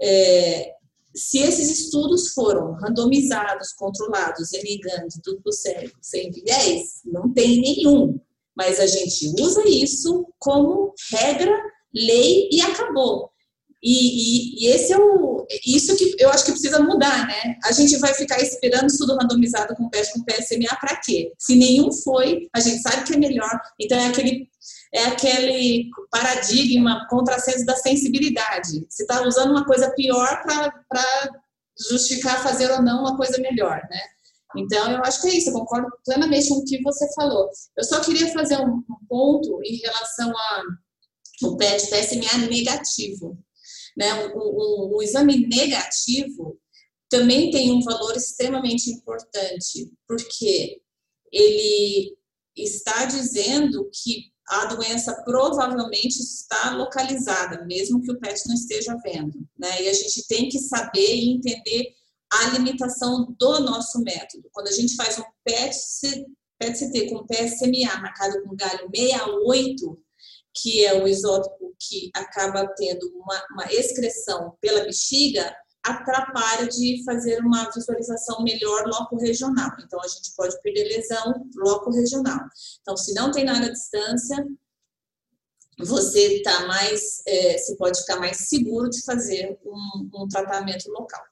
é, 0.00 0.74
se 1.14 1.38
esses 1.38 1.70
estudos 1.70 2.32
foram 2.32 2.72
randomizados, 2.74 3.72
controlados, 3.72 4.52
eligantes, 4.52 5.20
duplo 5.24 5.52
cego, 5.52 5.92
sem 6.00 6.30
viés, 6.30 7.00
não 7.04 7.32
tem 7.32 7.60
nenhum. 7.60 8.20
Mas 8.56 8.78
a 8.78 8.86
gente 8.86 9.34
usa 9.40 9.62
isso 9.68 10.26
como 10.38 10.92
regra 11.12 11.56
lei 11.94 12.48
e 12.52 12.60
acabou. 12.60 13.30
E, 13.82 13.92
e, 14.62 14.64
e, 14.64 14.68
esse 14.68 14.92
é 14.92 14.98
o 14.98 15.46
isso 15.64 15.96
que 15.96 16.14
eu 16.18 16.28
acho 16.28 16.44
que 16.44 16.52
precisa 16.52 16.80
mudar, 16.80 17.26
né? 17.26 17.56
A 17.64 17.72
gente 17.72 17.96
vai 17.96 18.12
ficar 18.12 18.38
esperando 18.40 18.88
estudo 18.88 19.16
randomizado 19.16 19.74
com 19.74 19.88
PET 19.88 20.12
com 20.12 20.22
PSMA 20.22 20.76
para 20.78 20.96
quê? 20.96 21.32
Se 21.38 21.56
nenhum 21.56 21.90
foi, 21.90 22.46
a 22.54 22.60
gente 22.60 22.82
sabe 22.82 23.04
que 23.04 23.14
é 23.14 23.16
melhor. 23.16 23.58
Então 23.80 23.98
é 23.98 24.08
aquele 24.08 24.49
é 24.92 25.04
aquele 25.04 25.88
paradigma 26.10 27.06
contrassenso 27.08 27.64
da 27.64 27.76
sensibilidade. 27.76 28.86
Você 28.88 29.02
está 29.02 29.26
usando 29.26 29.50
uma 29.50 29.64
coisa 29.64 29.90
pior 29.92 30.42
para 30.42 31.30
justificar 31.90 32.42
fazer 32.42 32.70
ou 32.70 32.82
não 32.82 33.00
uma 33.00 33.16
coisa 33.16 33.38
melhor, 33.38 33.80
né? 33.90 34.00
Então, 34.56 34.90
eu 34.90 35.00
acho 35.04 35.22
que 35.22 35.28
é 35.28 35.34
isso, 35.34 35.50
eu 35.50 35.54
concordo 35.54 35.88
plenamente 36.04 36.48
com 36.48 36.56
o 36.56 36.64
que 36.64 36.82
você 36.82 37.08
falou. 37.14 37.48
Eu 37.76 37.84
só 37.84 38.00
queria 38.00 38.32
fazer 38.32 38.56
um 38.56 38.82
ponto 39.08 39.60
em 39.64 39.76
relação 39.76 40.32
a 40.36 40.62
o 41.42 41.56
PET-PSMA 41.56 42.48
negativo. 42.48 43.38
Né? 43.96 44.12
O, 44.26 44.38
o, 44.38 44.96
o, 44.96 45.02
exame 45.02 45.46
negativo 45.46 46.58
também 47.08 47.50
tem 47.50 47.72
um 47.72 47.80
valor 47.80 48.16
extremamente 48.16 48.90
importante, 48.90 49.90
porque 50.06 50.80
ele 51.32 52.16
está 52.56 53.04
dizendo 53.06 53.90
que 53.92 54.30
a 54.50 54.64
doença 54.64 55.22
provavelmente 55.24 56.18
está 56.18 56.74
localizada, 56.74 57.64
mesmo 57.66 58.02
que 58.02 58.10
o 58.10 58.18
PET 58.18 58.48
não 58.48 58.54
esteja 58.54 58.96
vendo. 58.96 59.38
Né? 59.56 59.84
E 59.84 59.88
a 59.88 59.92
gente 59.92 60.26
tem 60.26 60.48
que 60.48 60.58
saber 60.58 61.14
e 61.14 61.30
entender 61.30 61.94
a 62.32 62.48
limitação 62.50 63.32
do 63.38 63.60
nosso 63.60 64.00
método. 64.00 64.48
Quando 64.52 64.66
a 64.66 64.72
gente 64.72 64.96
faz 64.96 65.18
um 65.20 65.24
PET, 65.44 65.76
PET-CT 66.58 67.10
com 67.10 67.26
PSMA 67.26 68.00
marcado 68.00 68.42
com 68.42 68.56
galho 68.56 68.90
68, 68.92 69.98
que 70.52 70.84
é 70.84 71.00
o 71.00 71.06
isótopo 71.06 71.72
que 71.78 72.10
acaba 72.12 72.66
tendo 72.76 73.08
uma, 73.14 73.46
uma 73.52 73.72
excreção 73.72 74.56
pela 74.60 74.84
bexiga, 74.84 75.54
atrapalha 75.84 76.68
de 76.68 77.02
fazer 77.04 77.40
uma 77.40 77.70
visualização 77.70 78.42
melhor 78.42 78.86
loco-regional. 78.86 79.70
Então, 79.84 80.00
a 80.00 80.08
gente 80.08 80.34
pode 80.36 80.60
perder 80.62 80.84
lesão 80.84 81.48
loco-regional. 81.56 82.40
Então, 82.82 82.96
se 82.96 83.14
não 83.14 83.30
tem 83.30 83.44
nada 83.44 83.66
à 83.66 83.72
distância, 83.72 84.46
você 85.78 86.42
tá 86.42 86.66
mais, 86.66 87.22
é, 87.26 87.56
você 87.56 87.76
pode 87.76 87.98
ficar 88.00 88.18
mais 88.18 88.48
seguro 88.48 88.90
de 88.90 89.02
fazer 89.02 89.58
um, 89.64 90.22
um 90.22 90.28
tratamento 90.28 90.90
local. 90.90 91.22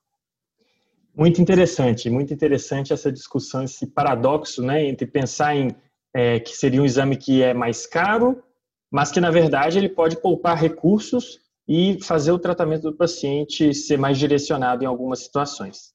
Muito 1.15 1.43
interessante, 1.43 2.09
muito 2.09 2.33
interessante 2.33 2.93
essa 2.93 3.11
discussão, 3.11 3.65
esse 3.65 3.87
paradoxo, 3.87 4.63
né, 4.63 4.85
entre 4.87 5.07
pensar 5.07 5.55
em 5.55 5.75
é, 6.15 6.39
que 6.41 6.57
seria 6.57 6.81
um 6.81 6.87
exame 6.87 7.17
que 7.17 7.43
é 7.43 7.53
mais 7.53 7.87
caro, 7.87 8.43
mas 8.91 9.11
que 9.11 9.21
na 9.21 9.31
verdade 9.31 9.79
ele 9.79 9.89
pode 9.89 10.21
poupar 10.23 10.57
recursos 10.57 11.41
e 11.69 12.03
fazer 12.03 12.33
o 12.33 12.39
tratamento 12.39 12.91
do 12.91 12.97
paciente 12.97 13.75
ser 13.75 13.99
mais 13.99 14.19
direcionado 14.19 14.83
em 14.83 14.87
algumas 14.87 15.21
situações. 15.21 15.93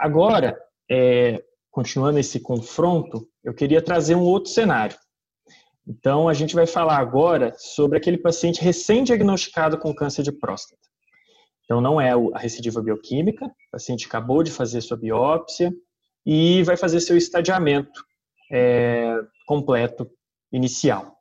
Agora, 0.00 0.58
é, 0.90 1.42
continuando 1.70 2.18
esse 2.18 2.40
confronto, 2.40 3.28
eu 3.44 3.54
queria 3.54 3.80
trazer 3.80 4.16
um 4.16 4.22
outro 4.22 4.50
cenário. 4.50 4.96
Então, 5.86 6.28
a 6.28 6.34
gente 6.34 6.54
vai 6.54 6.66
falar 6.66 6.98
agora 6.98 7.54
sobre 7.56 7.98
aquele 7.98 8.18
paciente 8.18 8.60
recém-diagnosticado 8.60 9.78
com 9.78 9.94
câncer 9.94 10.22
de 10.22 10.32
próstata. 10.32 10.82
Então, 11.64 11.80
não 11.80 12.00
é 12.00 12.12
a 12.12 12.38
recidiva 12.38 12.82
bioquímica, 12.82 13.46
o 13.46 13.70
paciente 13.70 14.06
acabou 14.06 14.42
de 14.42 14.50
fazer 14.50 14.80
sua 14.80 14.96
biópsia 14.96 15.72
e 16.26 16.62
vai 16.64 16.76
fazer 16.76 17.00
seu 17.00 17.16
estadiamento 17.16 18.04
é, 18.50 19.16
completo 19.46 20.08
inicial. 20.52 21.16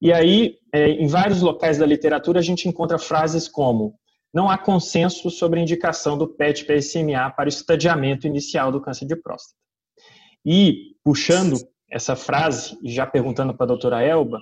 E 0.00 0.12
aí, 0.12 0.58
em 0.86 1.06
vários 1.06 1.42
locais 1.42 1.78
da 1.78 1.86
literatura, 1.86 2.40
a 2.40 2.42
gente 2.42 2.68
encontra 2.68 2.98
frases 2.98 3.48
como 3.48 3.98
não 4.32 4.50
há 4.50 4.58
consenso 4.58 5.30
sobre 5.30 5.58
a 5.58 5.62
indicação 5.62 6.16
do 6.16 6.28
PET-PSMA 6.28 7.30
para 7.30 7.46
o 7.46 7.48
estadiamento 7.48 8.26
inicial 8.26 8.70
do 8.70 8.80
câncer 8.80 9.06
de 9.06 9.16
próstata. 9.16 9.58
E, 10.44 10.94
puxando 11.02 11.56
essa 11.90 12.14
frase, 12.14 12.78
já 12.84 13.06
perguntando 13.06 13.54
para 13.56 13.64
a 13.64 13.68
doutora 13.68 14.02
Elba, 14.02 14.38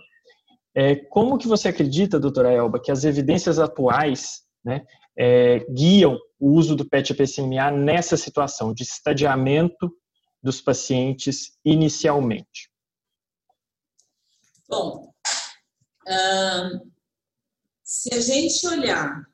é, 0.75 0.97
como 0.97 1.39
que 1.39 1.49
você 1.49 1.69
acredita, 1.69 2.21
doutora 2.21 2.53
Elba, 2.53 2.81
que 2.81 2.91
as 2.91 3.05
evidências 3.05 3.59
atuais 3.59 4.43
né, 4.65 4.85
é, 5.17 5.61
guiam 5.71 6.19
o 6.39 6.51
uso 6.51 6.77
do 6.77 6.87
PET-PSMA 6.87 7.71
nessa 7.71 8.17
situação 8.17 8.75
de 8.75 8.83
estadiamento 8.83 9.91
dos 10.43 10.61
pacientes 10.61 11.57
inicialmente? 11.65 12.71
Bom, 14.69 15.13
se 17.83 18.15
a 18.15 18.21
gente 18.21 18.67
olhar 18.67 19.27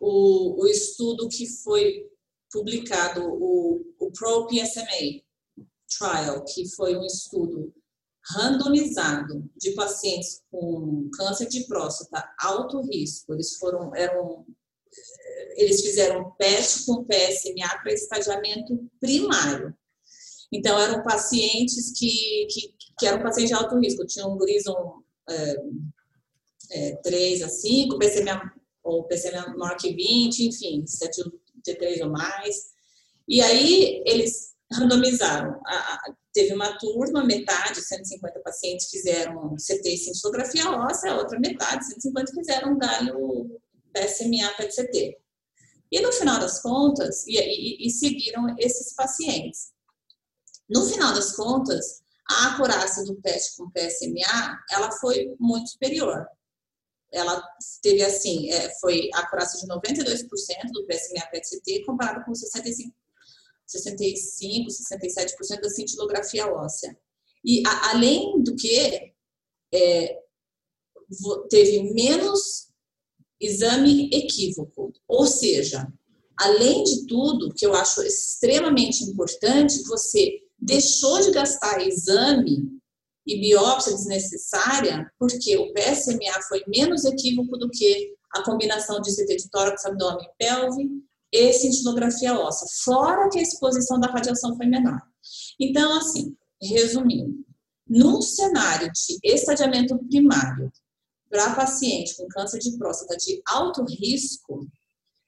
o, 0.00 0.62
o, 0.62 0.66
estudo 0.66 1.28
que 1.28 1.46
foi 1.46 2.08
publicado, 2.52 3.22
o, 3.24 3.94
o 3.98 4.10
PRO-PSMA 4.12 5.22
Trial, 5.98 6.44
que 6.44 6.68
foi 6.70 6.96
um 6.96 7.04
estudo 7.04 7.74
randomizado 8.32 9.50
de 9.56 9.72
pacientes 9.72 10.42
com 10.50 11.08
câncer 11.14 11.48
de 11.48 11.66
próstata 11.66 12.28
alto 12.38 12.80
risco, 12.82 13.34
eles 13.34 13.56
foram 13.56 13.94
eram 13.94 14.46
eles 15.56 15.82
fizeram 15.82 16.32
PET 16.32 16.84
com 16.84 17.04
PSMA 17.04 17.82
para 17.82 17.92
estadiamento 17.92 18.90
primário. 19.00 19.76
Então, 20.52 20.78
eram 20.78 21.02
pacientes 21.02 21.92
que, 21.96 22.46
que, 22.50 22.74
que 22.98 23.06
eram 23.06 23.22
pacientes 23.22 23.50
de 23.50 23.54
alto 23.54 23.78
risco, 23.78 24.06
tinham 24.06 24.32
um 24.32 24.36
Gleason 24.36 25.02
é, 25.30 25.56
é, 26.72 26.96
3 26.96 27.42
a 27.42 27.48
5, 27.48 27.98
PCMA, 27.98 28.52
ou 28.82 29.04
PCMA 29.04 29.54
maior 29.56 29.76
que 29.76 29.92
20, 29.92 30.48
enfim, 30.48 30.86
7 30.86 31.22
T3 31.66 32.04
ou 32.04 32.10
mais. 32.10 32.70
E 33.28 33.40
aí 33.40 34.02
eles 34.06 34.54
randomizaram. 34.72 35.60
A, 35.66 36.14
teve 36.32 36.54
uma 36.54 36.78
turma, 36.78 37.24
metade, 37.24 37.82
150 37.82 38.40
pacientes 38.40 38.88
fizeram 38.88 39.56
CT 39.56 39.88
e 39.88 39.96
cintilografia 39.96 40.70
óssea, 40.70 41.12
a 41.12 41.18
outra 41.18 41.38
metade, 41.38 41.84
150 41.86 42.32
fizeram 42.32 42.78
galho 42.78 43.60
PSMA 43.92 44.48
PET-CT. 44.56 45.18
E 45.92 46.00
no 46.00 46.12
final 46.12 46.38
das 46.38 46.62
contas, 46.62 47.26
e, 47.26 47.36
e, 47.36 47.86
e 47.86 47.90
seguiram 47.90 48.54
esses 48.58 48.94
pacientes. 48.94 49.72
No 50.68 50.86
final 50.86 51.12
das 51.12 51.34
contas, 51.34 52.00
a 52.30 52.54
acurácia 52.54 53.04
do 53.04 53.16
teste 53.16 53.56
com 53.56 53.70
PSMA, 53.70 54.58
ela 54.70 54.92
foi 54.92 55.34
muito 55.38 55.70
superior. 55.70 56.26
Ela 57.12 57.42
teve 57.82 58.04
assim, 58.04 58.48
é, 58.50 58.70
foi 58.78 59.10
a 59.14 59.20
acurácia 59.20 59.58
de 59.60 59.66
92% 59.66 60.28
do 60.72 60.86
PSMA 60.86 61.26
PET-CT 61.30 61.84
comparado 61.84 62.24
com 62.24 62.32
65, 62.32 62.94
65 63.66 64.70
67% 64.70 65.60
da 65.60 65.70
cintilografia 65.70 66.46
óssea. 66.46 66.96
E 67.44 67.66
a, 67.66 67.90
além 67.90 68.40
do 68.42 68.54
que, 68.54 69.12
é, 69.72 70.20
teve 71.48 71.92
menos 71.92 72.70
exame 73.40 74.08
equívoco. 74.12 74.92
Ou 75.08 75.26
seja, 75.26 75.92
além 76.36 76.84
de 76.84 77.06
tudo, 77.06 77.52
que 77.52 77.66
eu 77.66 77.74
acho 77.74 78.02
extremamente 78.02 79.02
importante, 79.02 79.82
você 79.84 80.42
deixou 80.60 81.20
de 81.20 81.30
gastar 81.30 81.80
exame 81.80 82.80
e 83.26 83.40
biópsia 83.40 83.92
desnecessária, 83.92 85.10
porque 85.18 85.56
o 85.56 85.72
PSMA 85.72 86.42
foi 86.48 86.62
menos 86.66 87.04
equívoco 87.04 87.56
do 87.56 87.68
que 87.70 88.14
a 88.34 88.42
combinação 88.42 89.00
de 89.00 89.14
CT 89.14 89.36
de 89.36 89.50
tórax, 89.50 89.84
abdômen 89.84 90.24
e 90.24 90.36
pelve 90.38 90.88
e 91.32 91.52
cintilografia 91.52 92.38
óssea, 92.38 92.66
fora 92.84 93.28
que 93.30 93.38
a 93.38 93.42
exposição 93.42 94.00
da 94.00 94.08
radiação 94.08 94.56
foi 94.56 94.66
menor. 94.66 95.00
Então, 95.58 95.96
assim, 95.96 96.36
resumindo, 96.60 97.44
num 97.88 98.20
cenário 98.20 98.90
de 98.92 99.18
estadiamento 99.22 99.98
primário 100.08 100.72
para 101.28 101.54
paciente 101.54 102.16
com 102.16 102.26
câncer 102.28 102.58
de 102.58 102.76
próstata 102.76 103.16
de 103.16 103.40
alto 103.46 103.84
risco, 103.84 104.66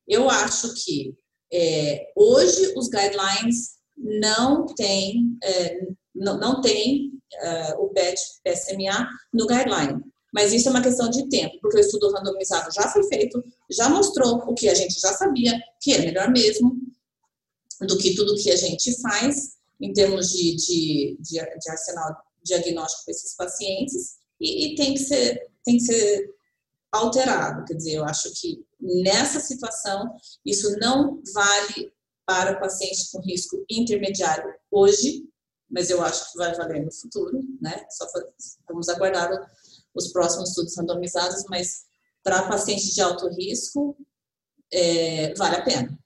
eu 0.09 0.29
acho 0.29 0.75
que 0.75 1.15
é, 1.53 2.13
hoje 2.17 2.73
os 2.77 2.89
guidelines 2.89 3.82
não 4.03 4.67
tem, 4.67 5.39
é, 5.43 5.79
não, 6.15 6.39
não 6.39 6.61
tem 6.61 7.13
é, 7.35 7.75
o 7.77 7.89
PET 7.89 8.21
PSMA 8.45 9.09
no 9.33 9.47
guideline. 9.47 10.03
Mas 10.33 10.53
isso 10.53 10.69
é 10.69 10.71
uma 10.71 10.83
questão 10.83 11.11
de 11.11 11.29
tempo, 11.29 11.59
porque 11.61 11.77
o 11.77 11.81
estudo 11.81 12.11
randomizado 12.11 12.73
já 12.73 12.89
foi 12.89 13.05
feito, 13.05 13.43
já 13.71 13.89
mostrou 13.89 14.37
o 14.47 14.55
que 14.55 14.69
a 14.69 14.75
gente 14.75 14.99
já 14.99 15.13
sabia, 15.13 15.53
que 15.81 15.93
é 15.93 15.99
melhor 15.99 16.31
mesmo 16.31 16.75
do 17.83 17.99
que 17.99 18.15
tudo 18.15 18.37
que 18.37 18.51
a 18.51 18.57
gente 18.57 18.99
faz 19.03 19.53
em 19.81 19.93
termos 19.93 20.31
de, 20.31 20.57
de, 20.57 21.19
de, 21.21 21.35
de 21.35 21.71
arsenal 21.71 22.17
diagnóstico 22.43 23.05
para 23.05 23.13
esses 23.13 23.37
pacientes, 23.37 24.17
e, 24.41 24.73
e 24.73 24.75
tem, 24.75 24.95
que 24.95 25.01
ser, 25.01 25.51
tem 25.65 25.77
que 25.77 25.85
ser 25.85 26.35
alterado. 26.91 27.65
Quer 27.65 27.75
dizer, 27.75 27.93
eu 27.95 28.05
acho 28.05 28.33
que 28.41 28.65
nessa 28.81 29.39
situação, 29.39 30.15
isso 30.45 30.77
não 30.79 31.21
vale 31.35 31.93
para 32.27 32.59
pacientes 32.59 33.11
com 33.11 33.21
risco 33.21 33.65
intermediário 33.71 34.53
hoje, 34.71 35.25
mas 35.71 35.91
eu 35.91 36.03
acho 36.03 36.31
que 36.31 36.39
vai 36.39 36.55
valer 36.55 36.85
no 36.85 36.93
futuro, 36.93 37.41
né? 37.61 37.85
Só 37.91 38.07
vamos 38.69 38.89
aguardar 38.89 39.31
os 39.95 40.13
próximos 40.13 40.51
estudos 40.51 40.77
randomizados, 40.77 41.45
mas 41.49 41.85
para 42.23 42.43
pacientes 42.49 42.95
de 42.95 43.01
alto 43.01 43.29
risco, 43.29 43.97
é, 44.73 45.35
vale 45.35 45.57
a 45.57 45.63
pena. 45.63 45.99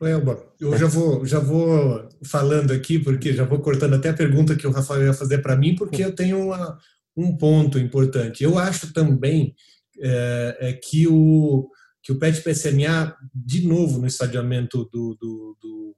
Elba, 0.00 0.52
eu 0.60 0.76
já 0.76 0.86
vou, 0.86 1.24
já 1.24 1.38
vou 1.38 2.08
falando 2.24 2.72
aqui, 2.72 2.98
porque 2.98 3.32
já 3.32 3.44
vou 3.44 3.60
cortando 3.60 3.94
até 3.94 4.08
a 4.08 4.14
pergunta 4.14 4.56
que 4.56 4.66
o 4.66 4.72
Rafael 4.72 5.04
ia 5.04 5.14
fazer 5.14 5.38
para 5.38 5.56
mim, 5.56 5.76
porque 5.76 6.04
eu 6.04 6.14
tenho 6.14 6.46
uma, 6.46 6.78
um 7.16 7.36
ponto 7.36 7.78
importante. 7.78 8.42
Eu 8.42 8.58
acho 8.58 8.92
também 8.92 9.54
é, 10.00 10.56
é 10.60 10.72
que 10.72 11.06
o, 11.06 11.70
que 12.02 12.12
o 12.12 12.18
PET-PSMA, 12.18 13.16
de 13.32 13.66
novo, 13.66 13.98
no 13.98 14.06
estadiamento 14.06 14.84
do, 14.92 15.16
do, 15.20 15.56
do, 15.60 15.96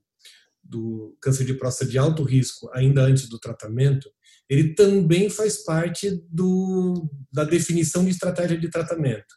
do, 0.63 1.17
câncer 1.21 1.45
de 1.45 1.55
próstata 1.55 1.91
de 1.91 1.97
alto 1.97 2.23
risco, 2.23 2.71
ainda 2.75 3.03
antes 3.03 3.29
do 3.29 3.39
tratamento, 3.39 4.11
ele 4.49 4.75
também 4.75 5.31
faz 5.31 5.65
parte 5.65 6.23
do, 6.31 7.09
da 7.33 7.45
definição 7.45 8.05
de 8.05 8.11
estratégia 8.11 8.59
de 8.59 8.69
tratamento. 8.69 9.35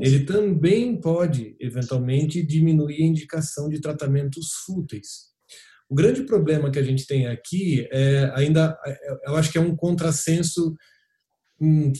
Ele 0.00 0.24
também 0.24 1.00
pode, 1.00 1.56
eventualmente, 1.58 2.46
diminuir 2.46 3.02
a 3.02 3.06
indicação 3.06 3.68
de 3.68 3.80
tratamentos 3.80 4.52
fúteis. 4.64 5.30
O 5.88 5.94
grande 5.96 6.22
problema 6.22 6.70
que 6.70 6.78
a 6.78 6.84
gente 6.84 7.04
tem 7.04 7.26
aqui 7.26 7.88
é 7.90 8.30
ainda, 8.36 8.78
eu 9.26 9.34
acho 9.34 9.50
que 9.50 9.58
é 9.58 9.60
um 9.60 9.74
contrassenso, 9.74 10.76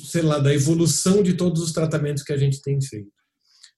sei 0.09 0.22
lá, 0.22 0.38
da 0.38 0.55
evolução 0.55 1.20
de 1.24 1.35
todos 1.35 1.61
os 1.61 1.72
tratamentos 1.72 2.22
que 2.22 2.33
a 2.33 2.37
gente 2.37 2.62
tem 2.62 2.81
feito. 2.81 3.19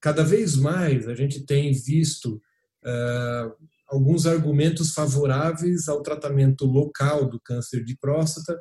Cada 0.03 0.25
vez 0.25 0.57
mais 0.57 1.07
a 1.07 1.15
gente 1.15 1.47
tem 1.47 1.73
visto 1.73 2.35
uh, 2.35 3.55
alguns 3.89 4.27
argumentos 4.27 4.93
favoráveis 4.93 5.89
ao 5.89 6.03
tratamento 6.03 6.67
local 6.67 7.31
do 7.31 7.41
câncer 7.41 7.85
de 7.85 7.97
próstata 7.97 8.59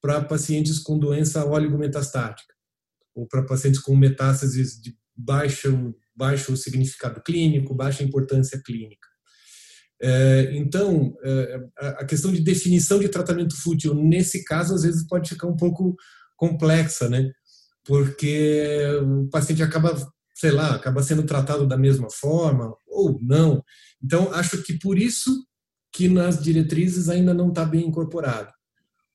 para 0.00 0.24
pacientes 0.24 0.78
com 0.78 0.96
doença 0.98 1.44
oligometastática 1.44 2.54
ou 3.12 3.26
para 3.26 3.44
pacientes 3.44 3.80
com 3.80 3.96
metástases 3.96 4.80
de 4.80 4.96
baixo, 5.16 5.94
baixo 6.14 6.56
significado 6.56 7.20
clínico, 7.22 7.74
baixa 7.74 8.04
importância 8.04 8.60
clínica. 8.64 9.08
É, 10.00 10.50
então, 10.54 11.16
é, 11.24 11.60
a 11.78 12.04
questão 12.04 12.32
de 12.32 12.40
definição 12.40 12.98
de 12.98 13.08
tratamento 13.08 13.56
fútil, 13.56 13.94
nesse 13.94 14.44
caso, 14.44 14.74
às 14.74 14.82
vezes 14.82 15.06
pode 15.06 15.28
ficar 15.28 15.46
um 15.46 15.56
pouco 15.56 15.96
complexa, 16.36 17.08
né? 17.08 17.30
Porque 17.84 18.78
o 19.02 19.28
paciente 19.28 19.62
acaba 19.62 19.94
sei 20.34 20.50
lá, 20.50 20.74
acaba 20.74 21.02
sendo 21.02 21.22
tratado 21.22 21.66
da 21.66 21.76
mesma 21.76 22.10
forma 22.10 22.74
ou 22.86 23.18
não. 23.22 23.62
Então, 24.02 24.32
acho 24.32 24.62
que 24.62 24.78
por 24.78 24.98
isso 24.98 25.46
que 25.92 26.08
nas 26.08 26.42
diretrizes 26.42 27.08
ainda 27.08 27.32
não 27.32 27.48
está 27.48 27.64
bem 27.64 27.86
incorporado. 27.86 28.52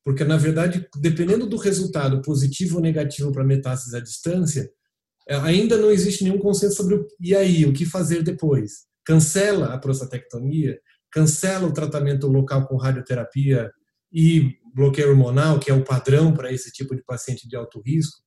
porque 0.02 0.24
na 0.24 0.38
verdade, 0.38 0.88
dependendo 0.96 1.46
do 1.46 1.58
resultado 1.58 2.22
positivo 2.22 2.76
ou 2.76 2.82
negativo 2.82 3.30
para 3.30 3.44
metástase 3.44 3.94
à 3.96 4.00
distância, 4.00 4.68
é, 5.28 5.36
ainda 5.36 5.76
não 5.76 5.90
existe 5.90 6.24
nenhum 6.24 6.38
consenso 6.38 6.76
sobre 6.76 6.94
o, 6.94 7.06
e 7.20 7.36
aí, 7.36 7.66
o 7.66 7.72
que 7.72 7.84
fazer 7.84 8.22
depois. 8.22 8.86
Cancela 9.04 9.74
a 9.74 9.78
prostatectomia, 9.78 10.80
cancela 11.12 11.68
o 11.68 11.72
tratamento 11.72 12.26
local 12.26 12.66
com 12.66 12.76
radioterapia 12.76 13.70
e 14.12 14.56
bloqueio 14.74 15.10
hormonal, 15.10 15.60
que 15.60 15.70
é 15.70 15.74
o 15.74 15.84
padrão 15.84 16.32
para 16.32 16.50
esse 16.50 16.72
tipo 16.72 16.96
de 16.96 17.04
paciente 17.04 17.46
de 17.46 17.54
alto 17.54 17.80
risco. 17.84 18.18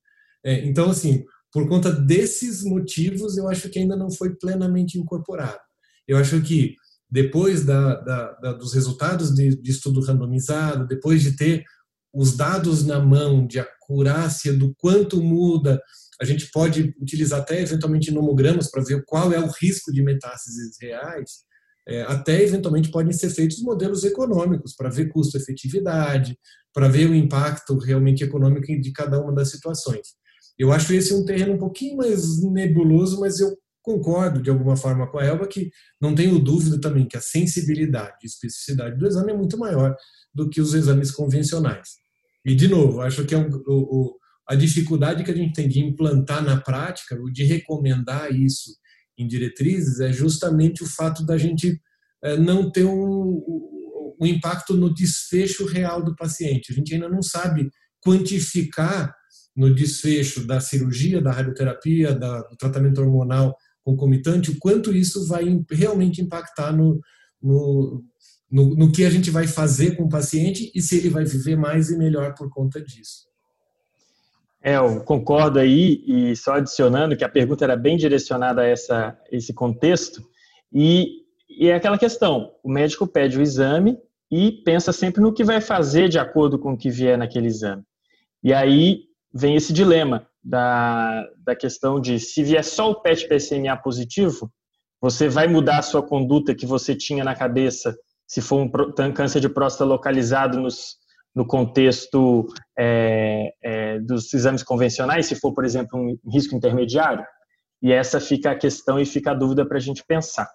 É, 0.46 0.64
então, 0.66 0.92
assim, 0.92 1.26
por 1.54 1.68
conta 1.70 1.92
desses 1.92 2.64
motivos, 2.64 3.38
eu 3.38 3.48
acho 3.48 3.70
que 3.70 3.78
ainda 3.78 3.96
não 3.96 4.10
foi 4.10 4.36
plenamente 4.36 4.98
incorporado. 4.98 5.60
Eu 6.08 6.18
acho 6.18 6.42
que 6.42 6.76
depois 7.10 7.64
da, 7.64 7.96
da, 8.02 8.32
da, 8.34 8.54
dos 8.54 8.74
resultados 8.74 9.34
de, 9.36 9.56
de, 9.56 9.72
estudo 9.72 10.02
randomizado, 10.02 10.88
depois 10.88 11.22
de 11.22 11.36
ter 11.36 11.64
os 12.12 12.36
dados 12.36 12.84
na 12.84 13.00
mão 13.00 13.46
de 13.46 13.60
acurácia 13.60 14.52
do 14.52 14.74
quanto 14.80 15.22
muda, 15.22 15.80
a 16.20 16.26
gente 16.26 16.50
pode 16.52 16.96
utilizar 17.00 17.42
até 17.42 17.62
eventualmente 17.62 18.12
nomogramas 18.12 18.70
para 18.72 18.84
ver 18.84 19.04
qual 19.06 19.32
é 19.32 19.40
o 19.40 19.52
risco 19.62 19.92
de 19.94 20.02
metástases 20.02 20.76
reais. 20.82 21.44
É, 21.88 22.02
até 22.04 22.42
eventualmente 22.42 22.90
podem 22.90 23.14
ser 23.14 23.30
feitos 23.30 23.62
modelos 23.62 24.04
econômicos 24.04 24.74
para 24.76 24.90
ver 24.90 25.10
custo-efetividade, 25.10 26.36
para 26.74 26.88
ver 26.88 27.10
o 27.10 27.16
impacto 27.16 27.78
realmente 27.78 28.24
econômico 28.24 28.66
de 28.66 28.92
cada 28.92 29.22
uma 29.22 29.34
das 29.34 29.52
situações. 29.52 30.23
Eu 30.58 30.72
acho 30.72 30.94
esse 30.94 31.14
um 31.14 31.26
terreno 31.26 31.54
um 31.54 31.58
pouquinho 31.58 31.98
mais 31.98 32.42
nebuloso, 32.44 33.20
mas 33.20 33.40
eu 33.40 33.56
concordo 33.82 34.42
de 34.42 34.50
alguma 34.50 34.78
forma 34.78 35.06
com 35.08 35.18
a 35.18 35.26
Elba 35.26 35.48
que 35.48 35.70
não 36.00 36.16
tenho 36.16 36.40
dúvida 36.40 36.80
também 36.80 37.06
que 37.06 37.18
a 37.18 37.22
sensibilidade 37.22 38.16
e 38.24 38.28
especificidade 38.28 38.98
do 38.98 39.06
exame 39.06 39.34
é 39.34 39.38
muito 39.38 39.58
maior 39.58 39.96
do 40.34 40.50
que 40.50 40.62
os 40.62 40.74
exames 40.74 41.12
convencionais. 41.12 41.90
E, 42.46 42.56
de 42.56 42.68
novo, 42.68 43.02
acho 43.02 43.26
que 43.26 43.36
é 43.36 43.38
um, 43.38 43.50
o, 43.68 44.18
a 44.48 44.56
dificuldade 44.56 45.24
que 45.24 45.32
a 45.32 45.36
gente 45.36 45.54
tem 45.54 45.68
de 45.68 45.80
implantar 45.80 46.44
na 46.44 46.60
prática, 46.60 47.18
de 47.32 47.44
recomendar 47.44 48.34
isso 48.34 48.72
em 49.18 49.28
diretrizes, 49.28 50.00
é 50.00 50.12
justamente 50.12 50.84
o 50.84 50.88
fato 50.88 51.26
da 51.26 51.38
gente 51.38 51.80
é, 52.24 52.38
não 52.38 52.72
ter 52.72 52.86
um, 52.86 54.16
um 54.20 54.26
impacto 54.26 54.74
no 54.74 54.94
desfecho 54.94 55.66
real 55.66 56.04
do 56.04 56.16
paciente. 56.16 56.72
A 56.72 56.76
gente 56.76 56.94
ainda 56.94 57.10
não 57.10 57.22
sabe 57.22 57.70
quantificar 58.02 59.14
no 59.56 59.74
desfecho 59.74 60.46
da 60.46 60.60
cirurgia, 60.60 61.22
da 61.22 61.32
radioterapia, 61.32 62.14
da, 62.14 62.42
do 62.42 62.56
tratamento 62.58 63.02
hormonal 63.02 63.56
concomitante, 63.84 64.52
o 64.52 64.58
quanto 64.60 64.96
isso 64.96 65.28
vai 65.28 65.44
realmente 65.70 66.22
impactar 66.22 66.72
no, 66.72 67.00
no, 67.42 68.04
no, 68.50 68.76
no, 68.76 68.92
que 68.92 69.04
a 69.04 69.10
gente 69.10 69.30
vai 69.30 69.46
fazer 69.46 69.96
com 69.98 70.04
o 70.04 70.10
paciente 70.10 70.72
e 70.74 70.82
se 70.82 70.98
ele 70.98 71.10
vai 71.10 71.26
viver 71.26 71.58
mais 71.58 71.90
e 71.90 71.98
melhor 71.98 72.34
por 72.34 72.50
conta 72.50 72.82
disso. 72.82 73.28
É, 74.62 74.78
eu 74.78 75.02
concordo 75.02 75.60
aí, 75.60 76.02
e 76.08 76.36
só 76.38 76.54
adicionando 76.54 77.18
que 77.18 77.26
a 77.26 77.30
pergunta 77.30 77.66
era 77.66 77.76
bem 77.76 77.98
direcionada 77.98 78.62
a 78.62 78.66
essa, 78.66 79.20
esse 79.30 79.54
contexto, 79.54 80.24
e, 80.72 81.24
e 81.50 81.68
é 81.68 81.76
aquela 81.76 81.98
questão: 81.98 82.54
o 82.64 82.72
médico 82.72 83.06
pede 83.06 83.38
o 83.38 83.42
exame 83.42 83.98
e 84.32 84.54
pensa 84.64 84.94
sempre 84.94 85.22
no 85.22 85.34
que 85.34 85.44
vai 85.44 85.60
fazer 85.60 86.08
de 86.08 86.18
acordo 86.18 86.58
com 86.58 86.72
o 86.72 86.78
que 86.78 86.90
vier 86.90 87.18
naquele 87.18 87.48
exame. 87.48 87.84
E 88.42 88.54
aí 88.54 89.02
vem 89.34 89.56
esse 89.56 89.74
dilema 89.74 90.28
da, 90.44 91.28
da 91.44 91.56
questão 91.56 92.00
de 92.00 92.20
se 92.20 92.44
vier 92.44 92.64
só 92.64 92.92
o 92.92 93.02
PET 93.02 93.28
PSMA 93.28 93.76
positivo, 93.78 94.52
você 95.02 95.28
vai 95.28 95.48
mudar 95.48 95.80
a 95.80 95.82
sua 95.82 96.04
conduta 96.04 96.56
que 96.56 96.66
você 96.66 96.96
tinha 96.96 97.24
na 97.24 97.36
cabeça 97.36 97.96
se 98.28 98.42
for 98.42 98.62
um 98.62 99.14
câncer 99.14 99.40
de 99.40 99.50
próstata 99.50 99.86
localizado 99.86 100.60
nos, 100.60 100.96
no 101.36 101.46
contexto 101.46 102.48
é, 102.78 103.54
é, 103.62 104.00
dos 104.00 104.34
exames 104.34 104.64
convencionais, 104.64 105.26
se 105.26 105.36
for, 105.36 105.54
por 105.54 105.66
exemplo, 105.66 106.00
um 106.00 106.18
risco 106.32 106.56
intermediário? 106.56 107.26
E 107.82 107.92
essa 107.92 108.20
fica 108.20 108.52
a 108.52 108.56
questão 108.56 109.00
e 109.00 109.06
fica 109.06 109.32
a 109.32 109.36
dúvida 109.36 109.66
para 109.66 109.78
a 109.78 109.82
gente 109.82 110.04
pensar. 110.08 110.50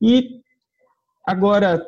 E 0.00 0.40
agora, 1.26 1.84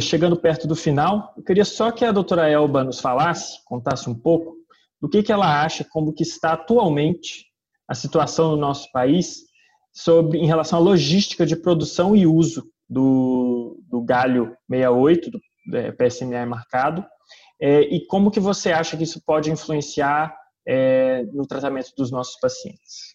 chegando 0.00 0.36
perto 0.36 0.68
do 0.68 0.76
final, 0.76 1.32
eu 1.36 1.42
queria 1.42 1.64
só 1.64 1.90
que 1.90 2.04
a 2.04 2.12
doutora 2.12 2.48
Elba 2.48 2.84
nos 2.84 3.00
falasse, 3.00 3.58
contasse 3.64 4.08
um 4.08 4.14
pouco 4.14 4.59
do 5.00 5.08
que, 5.08 5.22
que 5.22 5.32
ela 5.32 5.62
acha 5.62 5.84
como 5.90 6.12
que 6.12 6.22
está 6.22 6.52
atualmente 6.52 7.46
a 7.88 7.94
situação 7.94 8.50
no 8.50 8.56
nosso 8.56 8.90
país 8.92 9.40
sobre 9.92 10.38
em 10.38 10.46
relação 10.46 10.78
à 10.78 10.82
logística 10.82 11.44
de 11.44 11.56
produção 11.56 12.14
e 12.14 12.26
uso 12.26 12.70
do, 12.88 13.80
do 13.88 14.02
galho 14.02 14.56
68, 14.70 15.30
do 15.30 15.40
é, 15.76 15.92
PSMA 15.92 16.46
marcado, 16.46 17.04
é, 17.60 17.82
e 17.82 18.06
como 18.06 18.30
que 18.30 18.40
você 18.40 18.72
acha 18.72 18.96
que 18.96 19.04
isso 19.04 19.22
pode 19.24 19.50
influenciar 19.50 20.34
é, 20.66 21.24
no 21.26 21.46
tratamento 21.46 21.92
dos 21.96 22.10
nossos 22.10 22.38
pacientes? 22.40 23.14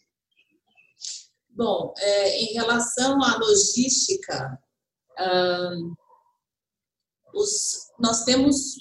Bom, 1.49 1.93
é, 1.97 2.41
em 2.41 2.53
relação 2.53 3.23
à 3.23 3.37
logística, 3.37 4.59
os, 7.33 7.91
nós 7.99 8.23
temos 8.25 8.75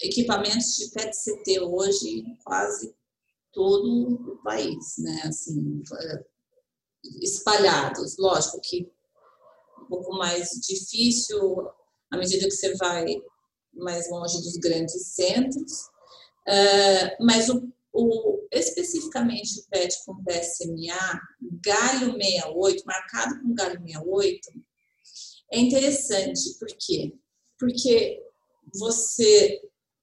equipamentos 0.00 0.76
de 0.76 0.90
PET-CT 0.90 1.60
hoje 1.60 2.20
em 2.20 2.36
quase 2.44 2.94
todo 3.52 4.32
o 4.32 4.42
país, 4.42 4.94
né? 4.98 5.22
Assim, 5.24 5.82
espalhados. 7.22 8.16
Lógico 8.18 8.60
que 8.60 8.90
um 9.82 9.86
pouco 9.86 10.16
mais 10.16 10.50
difícil 10.66 11.68
à 12.10 12.16
medida 12.16 12.46
que 12.46 12.50
você 12.50 12.74
vai 12.76 13.04
mais 13.72 14.10
longe 14.10 14.38
dos 14.38 14.56
grandes 14.56 15.08
centros, 15.08 15.82
uh, 16.48 17.24
mas 17.24 17.48
o, 17.48 17.70
o, 17.92 18.46
especificamente 18.52 19.60
o 19.60 19.68
PET 19.70 19.94
com 20.04 20.22
PSMA, 20.24 21.20
galho 21.62 22.12
68, 22.12 22.84
marcado 22.86 23.40
com 23.42 23.54
galho 23.54 23.80
68, 23.80 24.50
é 25.52 25.58
interessante, 25.58 26.58
por 26.58 26.68
quê? 26.78 27.14
Porque 27.58 28.22
você 28.74 29.60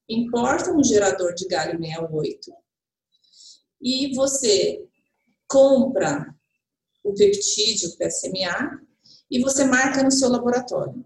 importa 0.09 0.71
um 0.71 0.83
gerador 0.83 1.33
de 1.33 1.47
galho 1.47 1.79
68 1.79 2.51
e 3.81 4.15
você 4.15 4.85
compra 5.47 6.33
o 7.03 7.13
peptídeo 7.13 7.95
PSMA 7.97 8.79
e 9.29 9.41
você 9.41 9.65
marca 9.65 10.03
no 10.03 10.11
seu 10.11 10.29
laboratório. 10.29 11.05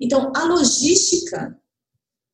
Então, 0.00 0.32
a 0.34 0.44
logística 0.44 1.58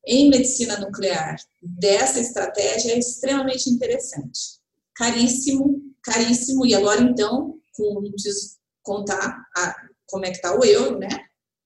em 0.06 0.28
medicina 0.28 0.78
nuclear 0.78 1.36
dessa 1.62 2.20
estratégia 2.20 2.92
é 2.92 2.98
extremamente 2.98 3.70
interessante. 3.70 4.60
Caríssimo, 4.94 5.80
caríssimo, 6.02 6.66
e 6.66 6.74
agora 6.74 7.00
então, 7.00 7.58
com, 7.74 8.10
preciso 8.10 8.58
contar 8.82 9.42
a, 9.56 9.74
como 10.06 10.26
é 10.26 10.30
que 10.30 10.36
está 10.36 10.54
o 10.54 10.62
euro, 10.62 10.98
né? 10.98 11.08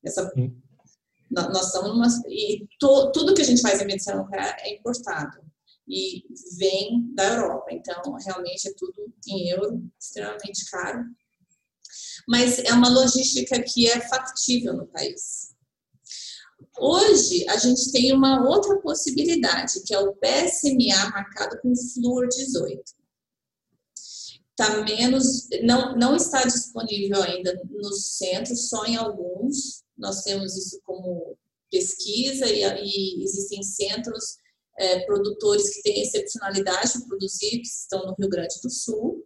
Essa 0.05 0.31
nós 1.31 1.67
estamos 1.67 1.91
numa. 1.91 2.07
E 2.29 2.67
to, 2.79 3.13
tudo 3.13 3.35
que 3.35 3.43
a 3.43 3.45
gente 3.45 3.61
faz 3.61 3.81
em 3.81 3.87
medicina 3.87 4.17
nuclear 4.17 4.57
é 4.61 4.75
importado 4.75 5.39
e 5.89 6.23
vem 6.59 7.13
da 7.15 7.25
Europa. 7.25 7.67
Então, 7.71 8.13
realmente 8.15 8.69
é 8.69 8.75
tudo 8.77 9.13
em 9.27 9.49
euro, 9.51 9.83
extremamente 9.99 10.71
caro. 10.71 11.05
Mas 12.29 12.59
é 12.59 12.73
uma 12.73 12.91
logística 12.91 13.63
que 13.63 13.89
é 13.89 14.01
factível 14.01 14.75
no 14.75 14.87
país. 14.87 15.55
Hoje, 16.79 17.49
a 17.49 17.57
gente 17.57 17.91
tem 17.91 18.13
uma 18.13 18.47
outra 18.47 18.79
possibilidade, 18.81 19.83
que 19.85 19.95
é 19.95 19.99
o 19.99 20.15
PSMA 20.15 21.11
marcado 21.11 21.59
com 21.61 21.75
flúor 21.75 22.29
18. 22.29 22.83
Tá 24.55 24.83
menos, 24.83 25.49
não, 25.63 25.97
não 25.97 26.17
está 26.17 26.43
disponível 26.43 27.23
ainda 27.23 27.61
nos 27.71 28.17
centros, 28.17 28.69
só 28.69 28.85
em 28.85 28.97
alguns, 28.97 29.85
nós 29.99 30.23
temos 30.23 30.57
isso 30.57 30.81
como 30.85 31.37
pesquisa 31.71 32.47
e, 32.47 32.63
e 32.63 33.23
existem 33.23 33.63
centros 33.63 34.39
é, 34.79 35.01
produtores 35.01 35.75
que 35.75 35.83
têm 35.83 36.03
excepcionalidade 36.03 36.93
de 36.93 37.07
produzir, 37.07 37.59
que 37.59 37.67
estão 37.67 38.07
no 38.07 38.15
Rio 38.19 38.29
Grande 38.29 38.55
do 38.63 38.71
Sul. 38.71 39.25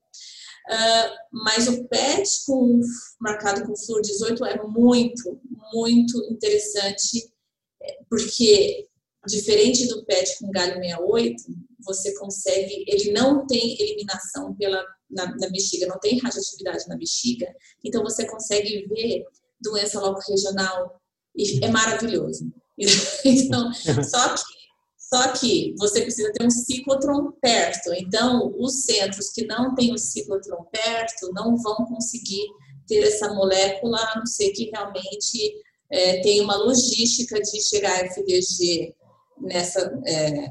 Uh, 0.71 1.11
mas 1.33 1.67
o 1.67 1.85
PET 1.89 2.45
com, 2.47 2.81
marcado 3.21 3.67
com 3.67 3.77
flúor 3.77 4.01
18 4.01 4.45
é 4.45 4.63
muito, 4.63 5.41
muito 5.73 6.25
interessante, 6.31 7.33
é, 7.83 7.99
porque 8.09 8.89
diferente 9.27 9.87
do 9.89 10.05
PET 10.05 10.39
com 10.39 10.51
galho 10.51 10.75
68, 10.75 11.37
você 11.81 12.15
consegue, 12.15 12.85
ele 12.87 13.13
não 13.13 13.45
tem 13.47 13.77
eliminação 13.81 14.55
pela, 14.55 14.85
na, 15.11 15.37
na 15.37 15.49
bexiga, 15.51 15.87
não 15.87 15.99
tem 15.99 16.19
radioatividade 16.19 16.89
na 16.89 16.97
bexiga, 16.97 17.53
então 17.85 18.03
você 18.03 18.25
consegue 18.25 18.87
ver 18.87 19.25
doença 19.63 20.01
local 20.01 20.23
regional 20.29 21.01
é 21.63 21.69
maravilhoso. 21.69 22.53
Então, 23.25 23.71
só 24.03 24.35
que, 24.35 24.43
só 24.99 25.29
que 25.35 25.75
você 25.79 26.03
precisa 26.03 26.33
ter 26.33 26.45
um 26.45 26.51
ciclotron 26.51 27.31
perto. 27.41 27.93
Então, 27.95 28.53
os 28.59 28.83
centros 28.85 29.31
que 29.31 29.47
não 29.47 29.75
têm 29.75 29.93
o 29.93 29.99
ciclotron 29.99 30.65
perto 30.73 31.31
não 31.33 31.57
vão 31.57 31.85
conseguir 31.85 32.45
ter 32.89 33.05
essa 33.05 33.33
molécula, 33.33 33.99
a 33.99 34.19
não 34.19 34.27
ser 34.27 34.51
que 34.51 34.71
realmente 34.71 35.55
é, 35.91 36.21
tenha 36.23 36.43
uma 36.43 36.57
logística 36.57 37.41
de 37.41 37.63
chegar 37.63 37.93
a 37.93 38.07
FDG 38.07 38.95
nessa 39.43 39.81
é, 40.07 40.51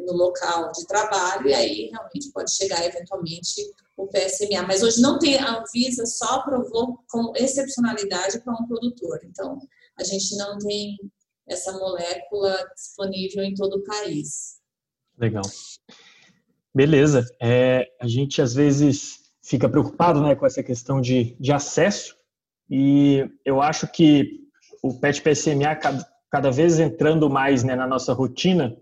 no 0.00 0.12
local 0.12 0.72
de 0.72 0.86
trabalho 0.86 1.48
e 1.48 1.54
aí 1.54 1.90
realmente 1.90 2.30
pode 2.32 2.54
chegar 2.54 2.84
eventualmente 2.84 3.62
o 3.96 4.06
PSMA. 4.06 4.62
Mas 4.66 4.82
hoje 4.82 5.00
não 5.00 5.18
tem, 5.18 5.36
a 5.36 5.58
Anvisa 5.58 6.06
só 6.06 6.36
aprovou 6.36 6.98
com 7.10 7.32
excepcionalidade 7.36 8.40
para 8.40 8.52
um 8.52 8.66
produtor. 8.66 9.20
Então, 9.24 9.58
a 9.98 10.04
gente 10.04 10.36
não 10.36 10.58
tem 10.58 10.96
essa 11.48 11.72
molécula 11.72 12.56
disponível 12.74 13.42
em 13.42 13.54
todo 13.54 13.74
o 13.74 13.84
país. 13.84 14.58
Legal. 15.18 15.42
Beleza. 16.74 17.26
É, 17.40 17.86
a 18.00 18.06
gente 18.06 18.40
às 18.40 18.54
vezes 18.54 19.18
fica 19.42 19.68
preocupado 19.68 20.20
né, 20.22 20.34
com 20.34 20.46
essa 20.46 20.62
questão 20.62 21.00
de, 21.00 21.36
de 21.40 21.52
acesso 21.52 22.14
e 22.70 23.24
eu 23.44 23.62
acho 23.62 23.88
que 23.88 24.46
o 24.82 24.94
PET 25.00 25.22
PSMA 25.22 25.74
cada, 25.74 26.06
cada 26.30 26.50
vez 26.50 26.78
entrando 26.78 27.30
mais 27.30 27.64
né, 27.64 27.74
na 27.74 27.86
nossa 27.86 28.12
rotina, 28.12 28.76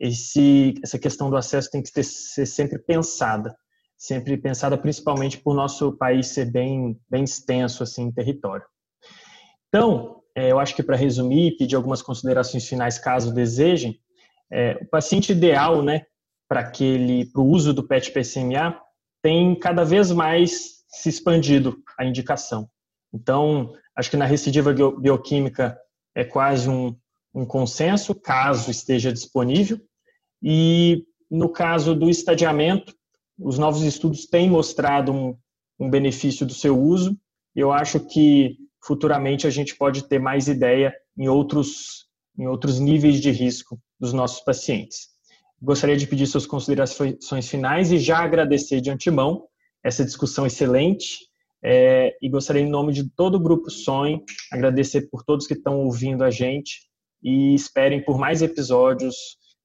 esse, 0.00 0.74
essa 0.82 0.98
questão 0.98 1.28
do 1.28 1.36
acesso 1.36 1.70
tem 1.70 1.82
que 1.82 1.92
ter, 1.92 2.02
ser 2.02 2.46
sempre 2.46 2.78
pensada, 2.78 3.54
sempre 3.98 4.36
pensada 4.38 4.78
principalmente 4.78 5.36
por 5.36 5.54
nosso 5.54 5.92
país 5.92 6.28
ser 6.28 6.50
bem, 6.50 6.98
bem 7.08 7.24
extenso 7.24 7.82
assim 7.82 8.04
em 8.04 8.12
território. 8.12 8.64
Então, 9.68 10.22
é, 10.34 10.50
eu 10.50 10.58
acho 10.58 10.74
que 10.74 10.82
para 10.82 10.96
resumir, 10.96 11.56
pedir 11.58 11.76
algumas 11.76 12.00
considerações 12.00 12.66
finais 12.66 12.98
caso 12.98 13.34
desejem, 13.34 14.00
é, 14.50 14.78
o 14.80 14.86
paciente 14.86 15.32
ideal, 15.32 15.82
né, 15.82 16.06
para 16.48 16.72
o 17.36 17.42
uso 17.42 17.72
do 17.72 17.86
PET-PCMA 17.86 18.80
tem 19.22 19.54
cada 19.54 19.84
vez 19.84 20.10
mais 20.10 20.80
se 20.88 21.08
expandido 21.08 21.76
a 21.98 22.04
indicação. 22.04 22.68
Então, 23.12 23.72
acho 23.94 24.10
que 24.10 24.16
na 24.16 24.24
recidiva 24.24 24.72
bioquímica 24.72 25.78
é 26.14 26.24
quase 26.24 26.68
um, 26.68 26.96
um 27.34 27.44
consenso, 27.44 28.14
caso 28.14 28.70
esteja 28.70 29.12
disponível. 29.12 29.78
E 30.42 31.04
no 31.30 31.48
caso 31.48 31.94
do 31.94 32.08
estadiamento, 32.08 32.94
os 33.38 33.58
novos 33.58 33.82
estudos 33.82 34.26
têm 34.26 34.50
mostrado 34.50 35.12
um, 35.12 35.36
um 35.78 35.88
benefício 35.88 36.44
do 36.46 36.54
seu 36.54 36.78
uso. 36.78 37.16
Eu 37.54 37.72
acho 37.72 38.00
que 38.00 38.56
futuramente 38.84 39.46
a 39.46 39.50
gente 39.50 39.76
pode 39.76 40.08
ter 40.08 40.18
mais 40.18 40.48
ideia 40.48 40.94
em 41.16 41.28
outros, 41.28 42.06
em 42.38 42.46
outros 42.46 42.78
níveis 42.78 43.20
de 43.20 43.30
risco 43.30 43.80
dos 43.98 44.12
nossos 44.12 44.40
pacientes. 44.40 45.08
Gostaria 45.62 45.96
de 45.96 46.06
pedir 46.06 46.26
suas 46.26 46.46
considerações 46.46 47.48
finais 47.48 47.92
e 47.92 47.98
já 47.98 48.18
agradecer 48.18 48.80
de 48.80 48.90
antemão 48.90 49.44
essa 49.84 50.04
discussão 50.04 50.46
excelente 50.46 51.18
é, 51.62 52.16
e 52.22 52.28
gostaria, 52.28 52.62
em 52.62 52.70
nome 52.70 52.92
de 52.92 53.08
todo 53.10 53.34
o 53.34 53.40
Grupo 53.40 53.70
Sonho, 53.70 54.22
agradecer 54.50 55.08
por 55.10 55.22
todos 55.22 55.46
que 55.46 55.52
estão 55.52 55.80
ouvindo 55.80 56.24
a 56.24 56.30
gente 56.30 56.88
e 57.22 57.54
esperem 57.54 58.02
por 58.02 58.18
mais 58.18 58.40
episódios 58.40 59.14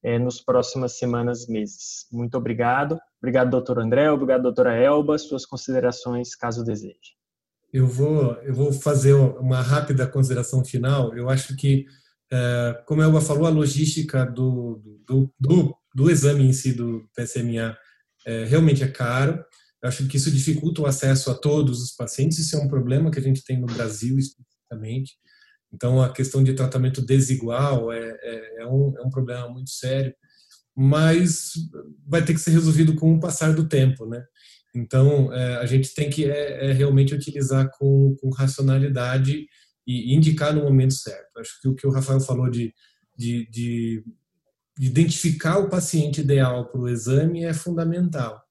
é, 0.06 0.20
nos 0.20 0.40
próximas 0.40 0.96
semanas, 0.96 1.48
meses. 1.48 2.06
Muito 2.12 2.38
obrigado. 2.38 2.96
Obrigado, 3.20 3.50
doutor 3.50 3.80
André. 3.80 4.08
Obrigado, 4.08 4.42
doutora 4.42 4.72
Elba. 4.72 5.18
Suas 5.18 5.44
considerações, 5.44 6.36
caso 6.36 6.62
deseje. 6.62 7.16
Eu 7.72 7.88
vou, 7.88 8.34
eu 8.34 8.54
vou 8.54 8.72
fazer 8.72 9.14
uma 9.14 9.60
rápida 9.60 10.06
consideração 10.06 10.64
final. 10.64 11.12
Eu 11.16 11.28
acho 11.28 11.56
que, 11.56 11.86
é, 12.30 12.84
como 12.86 13.02
a 13.02 13.04
Elba 13.04 13.20
falou, 13.20 13.46
a 13.46 13.50
logística 13.50 14.24
do, 14.24 14.80
do, 15.04 15.28
do, 15.40 15.76
do 15.92 16.08
exame 16.08 16.44
em 16.44 16.52
si 16.52 16.72
do 16.72 17.04
PSMA 17.12 17.76
é, 18.24 18.44
realmente 18.44 18.84
é 18.84 18.88
caro. 18.88 19.44
Eu 19.82 19.88
acho 19.88 20.06
que 20.06 20.18
isso 20.18 20.30
dificulta 20.30 20.82
o 20.82 20.86
acesso 20.86 21.32
a 21.32 21.34
todos 21.34 21.82
os 21.82 21.90
pacientes. 21.90 22.38
Isso 22.38 22.54
é 22.54 22.60
um 22.60 22.68
problema 22.68 23.10
que 23.10 23.18
a 23.18 23.22
gente 23.22 23.42
tem 23.42 23.58
no 23.58 23.66
Brasil 23.66 24.16
especificamente. 24.20 25.14
Então, 25.72 26.00
a 26.00 26.12
questão 26.12 26.42
de 26.42 26.54
tratamento 26.54 27.04
desigual 27.04 27.92
é, 27.92 28.18
é, 28.22 28.62
é, 28.62 28.66
um, 28.66 28.94
é 28.96 29.02
um 29.02 29.10
problema 29.10 29.48
muito 29.48 29.70
sério, 29.70 30.14
mas 30.74 31.52
vai 32.06 32.24
ter 32.24 32.34
que 32.34 32.40
ser 32.40 32.50
resolvido 32.50 32.94
com 32.94 33.14
o 33.14 33.20
passar 33.20 33.54
do 33.54 33.68
tempo, 33.68 34.06
né? 34.06 34.24
Então, 34.74 35.32
é, 35.32 35.56
a 35.56 35.66
gente 35.66 35.94
tem 35.94 36.10
que 36.10 36.30
é, 36.30 36.66
é, 36.66 36.72
realmente 36.72 37.14
utilizar 37.14 37.70
com, 37.78 38.14
com 38.20 38.30
racionalidade 38.30 39.46
e 39.86 40.14
indicar 40.14 40.54
no 40.54 40.64
momento 40.64 40.92
certo. 40.92 41.38
Acho 41.38 41.60
que 41.60 41.68
o 41.68 41.74
que 41.74 41.86
o 41.86 41.90
Rafael 41.90 42.20
falou 42.20 42.50
de, 42.50 42.74
de, 43.16 43.48
de, 43.50 44.04
de 44.78 44.86
identificar 44.86 45.58
o 45.58 45.70
paciente 45.70 46.20
ideal 46.20 46.70
para 46.70 46.80
o 46.80 46.88
exame 46.88 47.44
é 47.44 47.54
fundamental. 47.54 48.42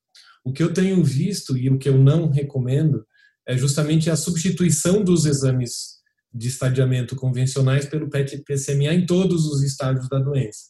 O 0.43 0.51
que 0.51 0.63
eu 0.63 0.73
tenho 0.73 1.04
visto 1.04 1.56
e 1.58 1.69
o 1.69 1.78
que 1.78 1.89
eu 1.89 1.97
não 1.97 2.30
recomendo 2.30 3.06
é 3.47 3.56
justamente 3.56 4.10
a 4.10 4.15
substituição 4.15 5.04
dos 5.04 5.25
exames 5.25 5.94
de 6.36 6.50
estadiamento 6.50 7.15
convencionais 7.15 7.86
pelo 7.86 8.10
PET-PCMA 8.10 8.93
em 8.93 9.06
todos 9.06 9.45
os 9.45 9.63
estágios 9.63 10.10
da 10.10 10.19
doença. 10.19 10.65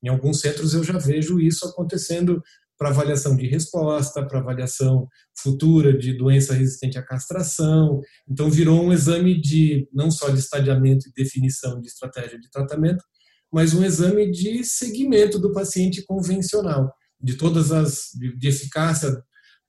Em 0.00 0.08
alguns 0.08 0.40
centros 0.40 0.74
eu 0.74 0.84
já 0.84 0.96
vejo 0.96 1.40
isso 1.40 1.66
acontecendo 1.66 2.40
para 2.78 2.90
avaliação 2.90 3.36
de 3.36 3.48
resposta, 3.48 4.24
para 4.24 4.38
avaliação 4.38 5.08
futura 5.36 5.92
de 5.98 6.16
doença 6.16 6.54
resistente 6.54 6.96
à 6.96 7.02
castração. 7.02 8.00
Então 8.28 8.48
virou 8.48 8.80
um 8.80 8.92
exame 8.92 9.40
de 9.40 9.88
não 9.92 10.08
só 10.08 10.30
de 10.30 10.38
estadiamento 10.38 11.08
e 11.08 11.12
definição 11.12 11.80
de 11.80 11.88
estratégia 11.88 12.38
de 12.38 12.48
tratamento, 12.48 13.04
mas 13.52 13.74
um 13.74 13.84
exame 13.84 14.30
de 14.30 14.62
segmento 14.62 15.40
do 15.40 15.52
paciente 15.52 16.04
convencional, 16.06 16.92
de 17.20 17.34
todas 17.34 17.72
as 17.72 18.10
de, 18.14 18.46
eficácia 18.46 19.20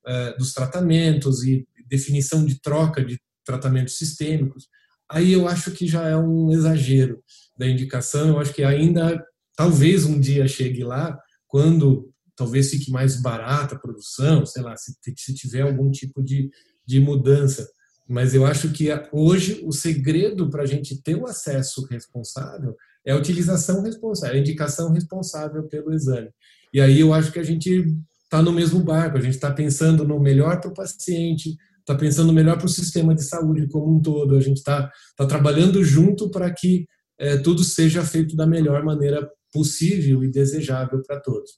eh, 0.05 0.37
dos 0.37 0.53
tratamentos 0.53 1.43
e 1.43 1.67
definição 1.87 2.45
de 2.45 2.61
troca 2.61 3.03
de 3.03 3.19
tratamentos 3.43 3.97
sistêmicos 3.97 4.67
aí 5.09 5.33
eu 5.33 5.47
acho 5.47 5.71
que 5.71 5.87
já 5.87 6.07
é 6.07 6.15
um 6.15 6.51
exagero 6.51 7.21
da 7.57 7.67
indicação. 7.67 8.29
Eu 8.29 8.39
acho 8.39 8.53
que 8.53 8.63
ainda, 8.63 9.23
talvez 9.55 10.05
um 10.05 10.19
dia 10.19 10.47
chegue 10.47 10.83
lá, 10.83 11.17
quando 11.47 12.11
talvez 12.35 12.69
fique 12.69 12.89
mais 12.91 13.21
barata 13.21 13.75
a 13.75 13.79
produção, 13.79 14.45
sei 14.45 14.61
lá, 14.61 14.75
se, 14.77 14.93
se 15.17 15.33
tiver 15.33 15.61
algum 15.61 15.91
tipo 15.91 16.23
de, 16.23 16.49
de 16.85 16.99
mudança. 16.99 17.67
Mas 18.07 18.33
eu 18.33 18.45
acho 18.45 18.71
que 18.71 18.87
hoje 19.11 19.61
o 19.65 19.71
segredo 19.71 20.49
para 20.49 20.63
a 20.63 20.65
gente 20.65 21.01
ter 21.01 21.15
o 21.15 21.27
acesso 21.27 21.85
responsável 21.87 22.75
é 23.05 23.11
a 23.11 23.17
utilização 23.17 23.83
responsável, 23.83 24.35
a 24.35 24.39
indicação 24.39 24.91
responsável 24.91 25.63
pelo 25.63 25.93
exame. 25.93 26.29
E 26.73 26.79
aí 26.79 26.99
eu 26.99 27.13
acho 27.13 27.31
que 27.31 27.39
a 27.39 27.43
gente 27.43 27.85
está 28.23 28.41
no 28.41 28.51
mesmo 28.51 28.79
barco, 28.79 29.17
a 29.17 29.21
gente 29.21 29.35
está 29.35 29.51
pensando 29.51 30.07
no 30.07 30.19
melhor 30.19 30.61
para 30.61 30.69
o 30.69 30.73
paciente, 30.73 31.57
está 31.79 31.95
pensando 31.95 32.33
melhor 32.33 32.57
para 32.57 32.65
o 32.65 32.69
sistema 32.69 33.15
de 33.15 33.23
saúde 33.23 33.67
como 33.67 33.95
um 33.95 34.01
todo. 34.01 34.35
A 34.35 34.41
gente 34.41 34.57
está 34.57 34.91
tá 35.15 35.25
trabalhando 35.25 35.83
junto 35.83 36.29
para 36.29 36.51
que 36.53 36.85
é, 37.17 37.37
tudo 37.37 37.63
seja 37.63 38.03
feito 38.03 38.35
da 38.35 38.47
melhor 38.47 38.83
maneira 38.83 39.29
possível 39.51 40.23
e 40.23 40.31
desejável 40.31 41.01
para 41.03 41.19
todos. 41.19 41.51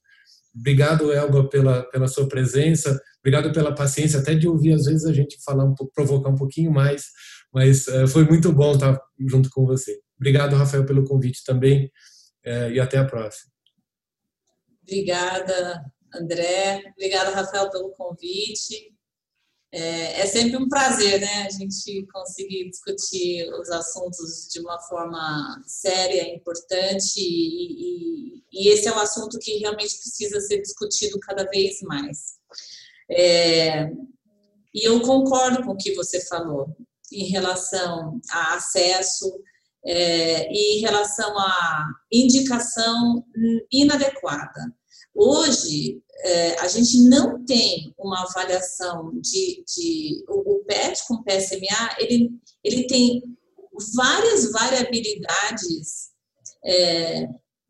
Obrigado, 0.56 1.14
Elba, 1.14 1.48
pela, 1.48 1.84
pela 1.90 2.08
sua 2.08 2.28
presença. 2.28 3.00
Obrigado 3.20 3.54
pela 3.54 3.74
paciência, 3.74 4.20
até 4.20 4.34
de 4.34 4.48
ouvir 4.48 4.74
às 4.74 4.86
vezes 4.86 5.06
a 5.06 5.14
gente 5.14 5.42
falar 5.44 5.64
um 5.64 5.76
pouco, 5.76 5.94
provocar 5.94 6.30
um 6.30 6.36
pouquinho 6.36 6.72
mais, 6.72 7.06
mas 7.54 7.88
é, 7.88 8.08
foi 8.08 8.26
muito 8.26 8.52
bom 8.52 8.74
estar 8.74 9.00
junto 9.20 9.50
com 9.50 9.66
você. 9.66 10.00
Obrigado, 10.18 10.56
Rafael, 10.56 10.86
pelo 10.86 11.06
convite 11.06 11.44
também 11.46 11.92
é, 12.44 12.72
e 12.72 12.80
até 12.80 12.98
a 12.98 13.06
próxima. 13.06 13.52
Obrigada, 14.84 15.84
André. 16.14 16.84
Obrigada, 16.98 17.32
Rafael, 17.32 17.70
pelo 17.70 17.92
convite. 17.92 18.94
É, 19.74 20.22
é, 20.22 20.26
sempre 20.26 20.58
um 20.58 20.68
prazer, 20.68 21.22
né, 21.22 21.44
a 21.48 21.50
gente 21.50 22.06
conseguir 22.12 22.70
discutir 22.70 23.50
os 23.54 23.70
assuntos 23.70 24.50
de 24.52 24.60
uma 24.60 24.78
forma 24.82 25.64
séria, 25.66 26.36
importante, 26.36 27.20
e, 27.22 28.42
e, 28.42 28.44
e 28.52 28.68
esse 28.68 28.90
é 28.90 28.94
um 28.94 29.00
assunto 29.00 29.40
que 29.40 29.60
realmente 29.60 29.98
precisa 29.98 30.42
ser 30.42 30.62
discutido 30.62 31.18
cada 31.22 31.46
vez 31.46 31.82
mais. 31.84 32.34
É, 33.10 33.90
e 34.74 34.88
eu 34.88 35.00
concordo 35.02 35.64
com 35.64 35.72
o 35.72 35.78
que 35.78 35.96
você 35.96 36.20
falou 36.26 36.76
em 37.12 37.26
relação 37.30 38.20
a 38.30 38.56
acesso 38.56 39.32
é, 39.86 40.52
e 40.52 40.78
em 40.78 40.82
relação 40.82 41.38
à 41.38 41.88
indicação 42.12 43.26
inadequada. 43.72 44.74
Hoje, 45.14 46.02
é, 46.24 46.60
a 46.60 46.68
gente 46.68 47.02
não 47.10 47.44
tem 47.46 47.94
uma 47.98 48.24
avaliação 48.24 49.12
de, 49.20 49.64
de 49.68 50.24
o, 50.28 50.64
PET 50.66 51.04
com 51.08 51.24
PSMA, 51.24 51.96
ele, 52.00 52.30
ele 52.64 52.88
tem 52.88 53.24
várias 53.96 54.52
variabilidades 54.52 56.12
é, 56.64 57.28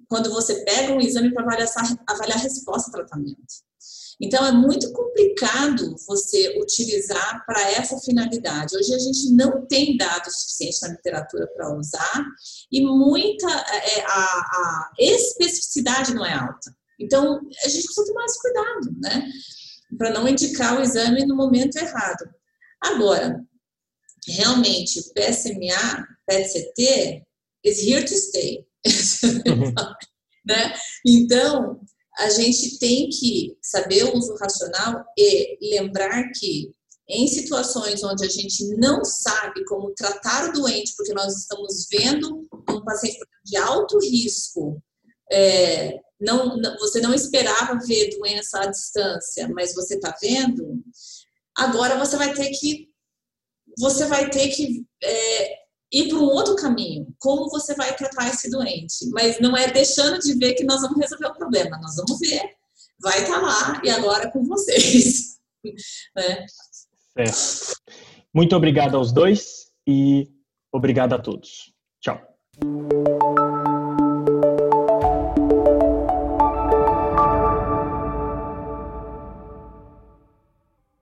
quando 0.07 0.29
você 0.29 0.63
pega 0.65 0.93
um 0.93 0.99
exame 0.99 1.33
para 1.33 1.43
avaliar, 1.43 1.69
avaliar 2.07 2.37
a 2.37 2.41
resposta 2.41 2.89
ao 2.89 2.91
tratamento. 2.91 3.71
Então, 4.19 4.45
é 4.45 4.51
muito 4.51 4.91
complicado 4.93 5.95
você 6.07 6.59
utilizar 6.59 7.43
para 7.45 7.71
essa 7.71 7.97
finalidade. 7.97 8.77
Hoje, 8.77 8.93
a 8.93 8.99
gente 8.99 9.31
não 9.31 9.65
tem 9.65 9.97
dados 9.97 10.41
suficientes 10.41 10.81
na 10.81 10.89
literatura 10.89 11.47
para 11.47 11.75
usar 11.75 12.23
e 12.71 12.81
muita 12.81 13.49
é, 13.49 14.01
a, 14.01 14.11
a 14.11 14.91
especificidade 14.99 16.13
não 16.13 16.23
é 16.23 16.33
alta. 16.33 16.75
Então, 17.01 17.39
a 17.63 17.67
gente 17.67 17.85
precisa 17.85 18.05
tomar 18.05 18.25
esse 18.25 18.39
cuidado, 18.39 18.99
né? 18.99 19.29
Para 19.97 20.11
não 20.11 20.27
indicar 20.27 20.79
o 20.79 20.83
exame 20.83 21.25
no 21.25 21.35
momento 21.35 21.77
errado. 21.77 22.29
Agora, 22.81 23.39
realmente, 24.27 24.99
o 24.99 25.13
PSMA, 25.13 26.07
PET-CT, 26.27 27.23
is 27.63 27.79
here 27.83 28.05
to 28.05 28.13
stay. 28.13 28.65
né? 30.45 30.73
Então, 31.05 31.81
a 32.17 32.29
gente 32.29 32.77
tem 32.79 33.09
que 33.09 33.57
saber 33.61 34.03
o 34.03 34.17
uso 34.17 34.35
racional 34.35 35.03
e 35.17 35.57
lembrar 35.75 36.29
que 36.35 36.71
em 37.09 37.27
situações 37.27 38.03
onde 38.03 38.25
a 38.25 38.29
gente 38.29 38.65
não 38.77 39.03
sabe 39.03 39.65
como 39.65 39.93
tratar 39.93 40.49
o 40.49 40.53
doente, 40.53 40.93
porque 40.95 41.13
nós 41.13 41.35
estamos 41.35 41.87
vendo 41.91 42.47
um 42.69 42.83
paciente 42.83 43.19
de 43.43 43.57
alto 43.57 43.99
risco, 43.99 44.81
é, 45.31 45.99
não, 46.21 46.59
você 46.79 47.01
não 47.01 47.13
esperava 47.13 47.79
ver 47.85 48.15
doença 48.17 48.61
à 48.61 48.67
distância, 48.67 49.49
mas 49.49 49.73
você 49.73 49.95
está 49.95 50.15
vendo, 50.21 50.81
agora 51.57 51.97
você 51.97 52.15
vai 52.15 52.33
ter 52.33 52.49
que 52.51 52.89
você 53.77 54.05
vai 54.05 54.29
ter 54.29 54.49
que 54.49 54.85
é, 55.01 55.53
ir 55.91 56.09
para 56.09 56.17
um 56.17 56.25
outro 56.25 56.55
caminho. 56.55 57.07
Como 57.19 57.49
você 57.49 57.73
vai 57.75 57.95
tratar 57.95 58.29
esse 58.29 58.49
doente? 58.49 59.09
Mas 59.11 59.39
não 59.39 59.55
é 59.55 59.71
deixando 59.71 60.19
de 60.19 60.37
ver 60.37 60.53
que 60.53 60.63
nós 60.63 60.81
vamos 60.81 60.99
resolver 60.99 61.27
o 61.27 61.35
problema. 61.35 61.77
Nós 61.79 61.95
vamos 61.95 62.19
ver. 62.19 62.41
Vai 62.99 63.23
estar 63.23 63.39
tá 63.39 63.41
lá 63.41 63.81
e 63.83 63.89
agora 63.89 64.25
é 64.25 64.31
com 64.31 64.45
vocês. 64.45 65.39
Certo. 67.13 67.75
Muito 68.33 68.55
obrigado 68.55 68.95
aos 68.95 69.11
dois 69.11 69.71
e 69.87 70.29
obrigado 70.71 71.13
a 71.13 71.19
todos. 71.19 71.73
Tchau. 71.99 72.19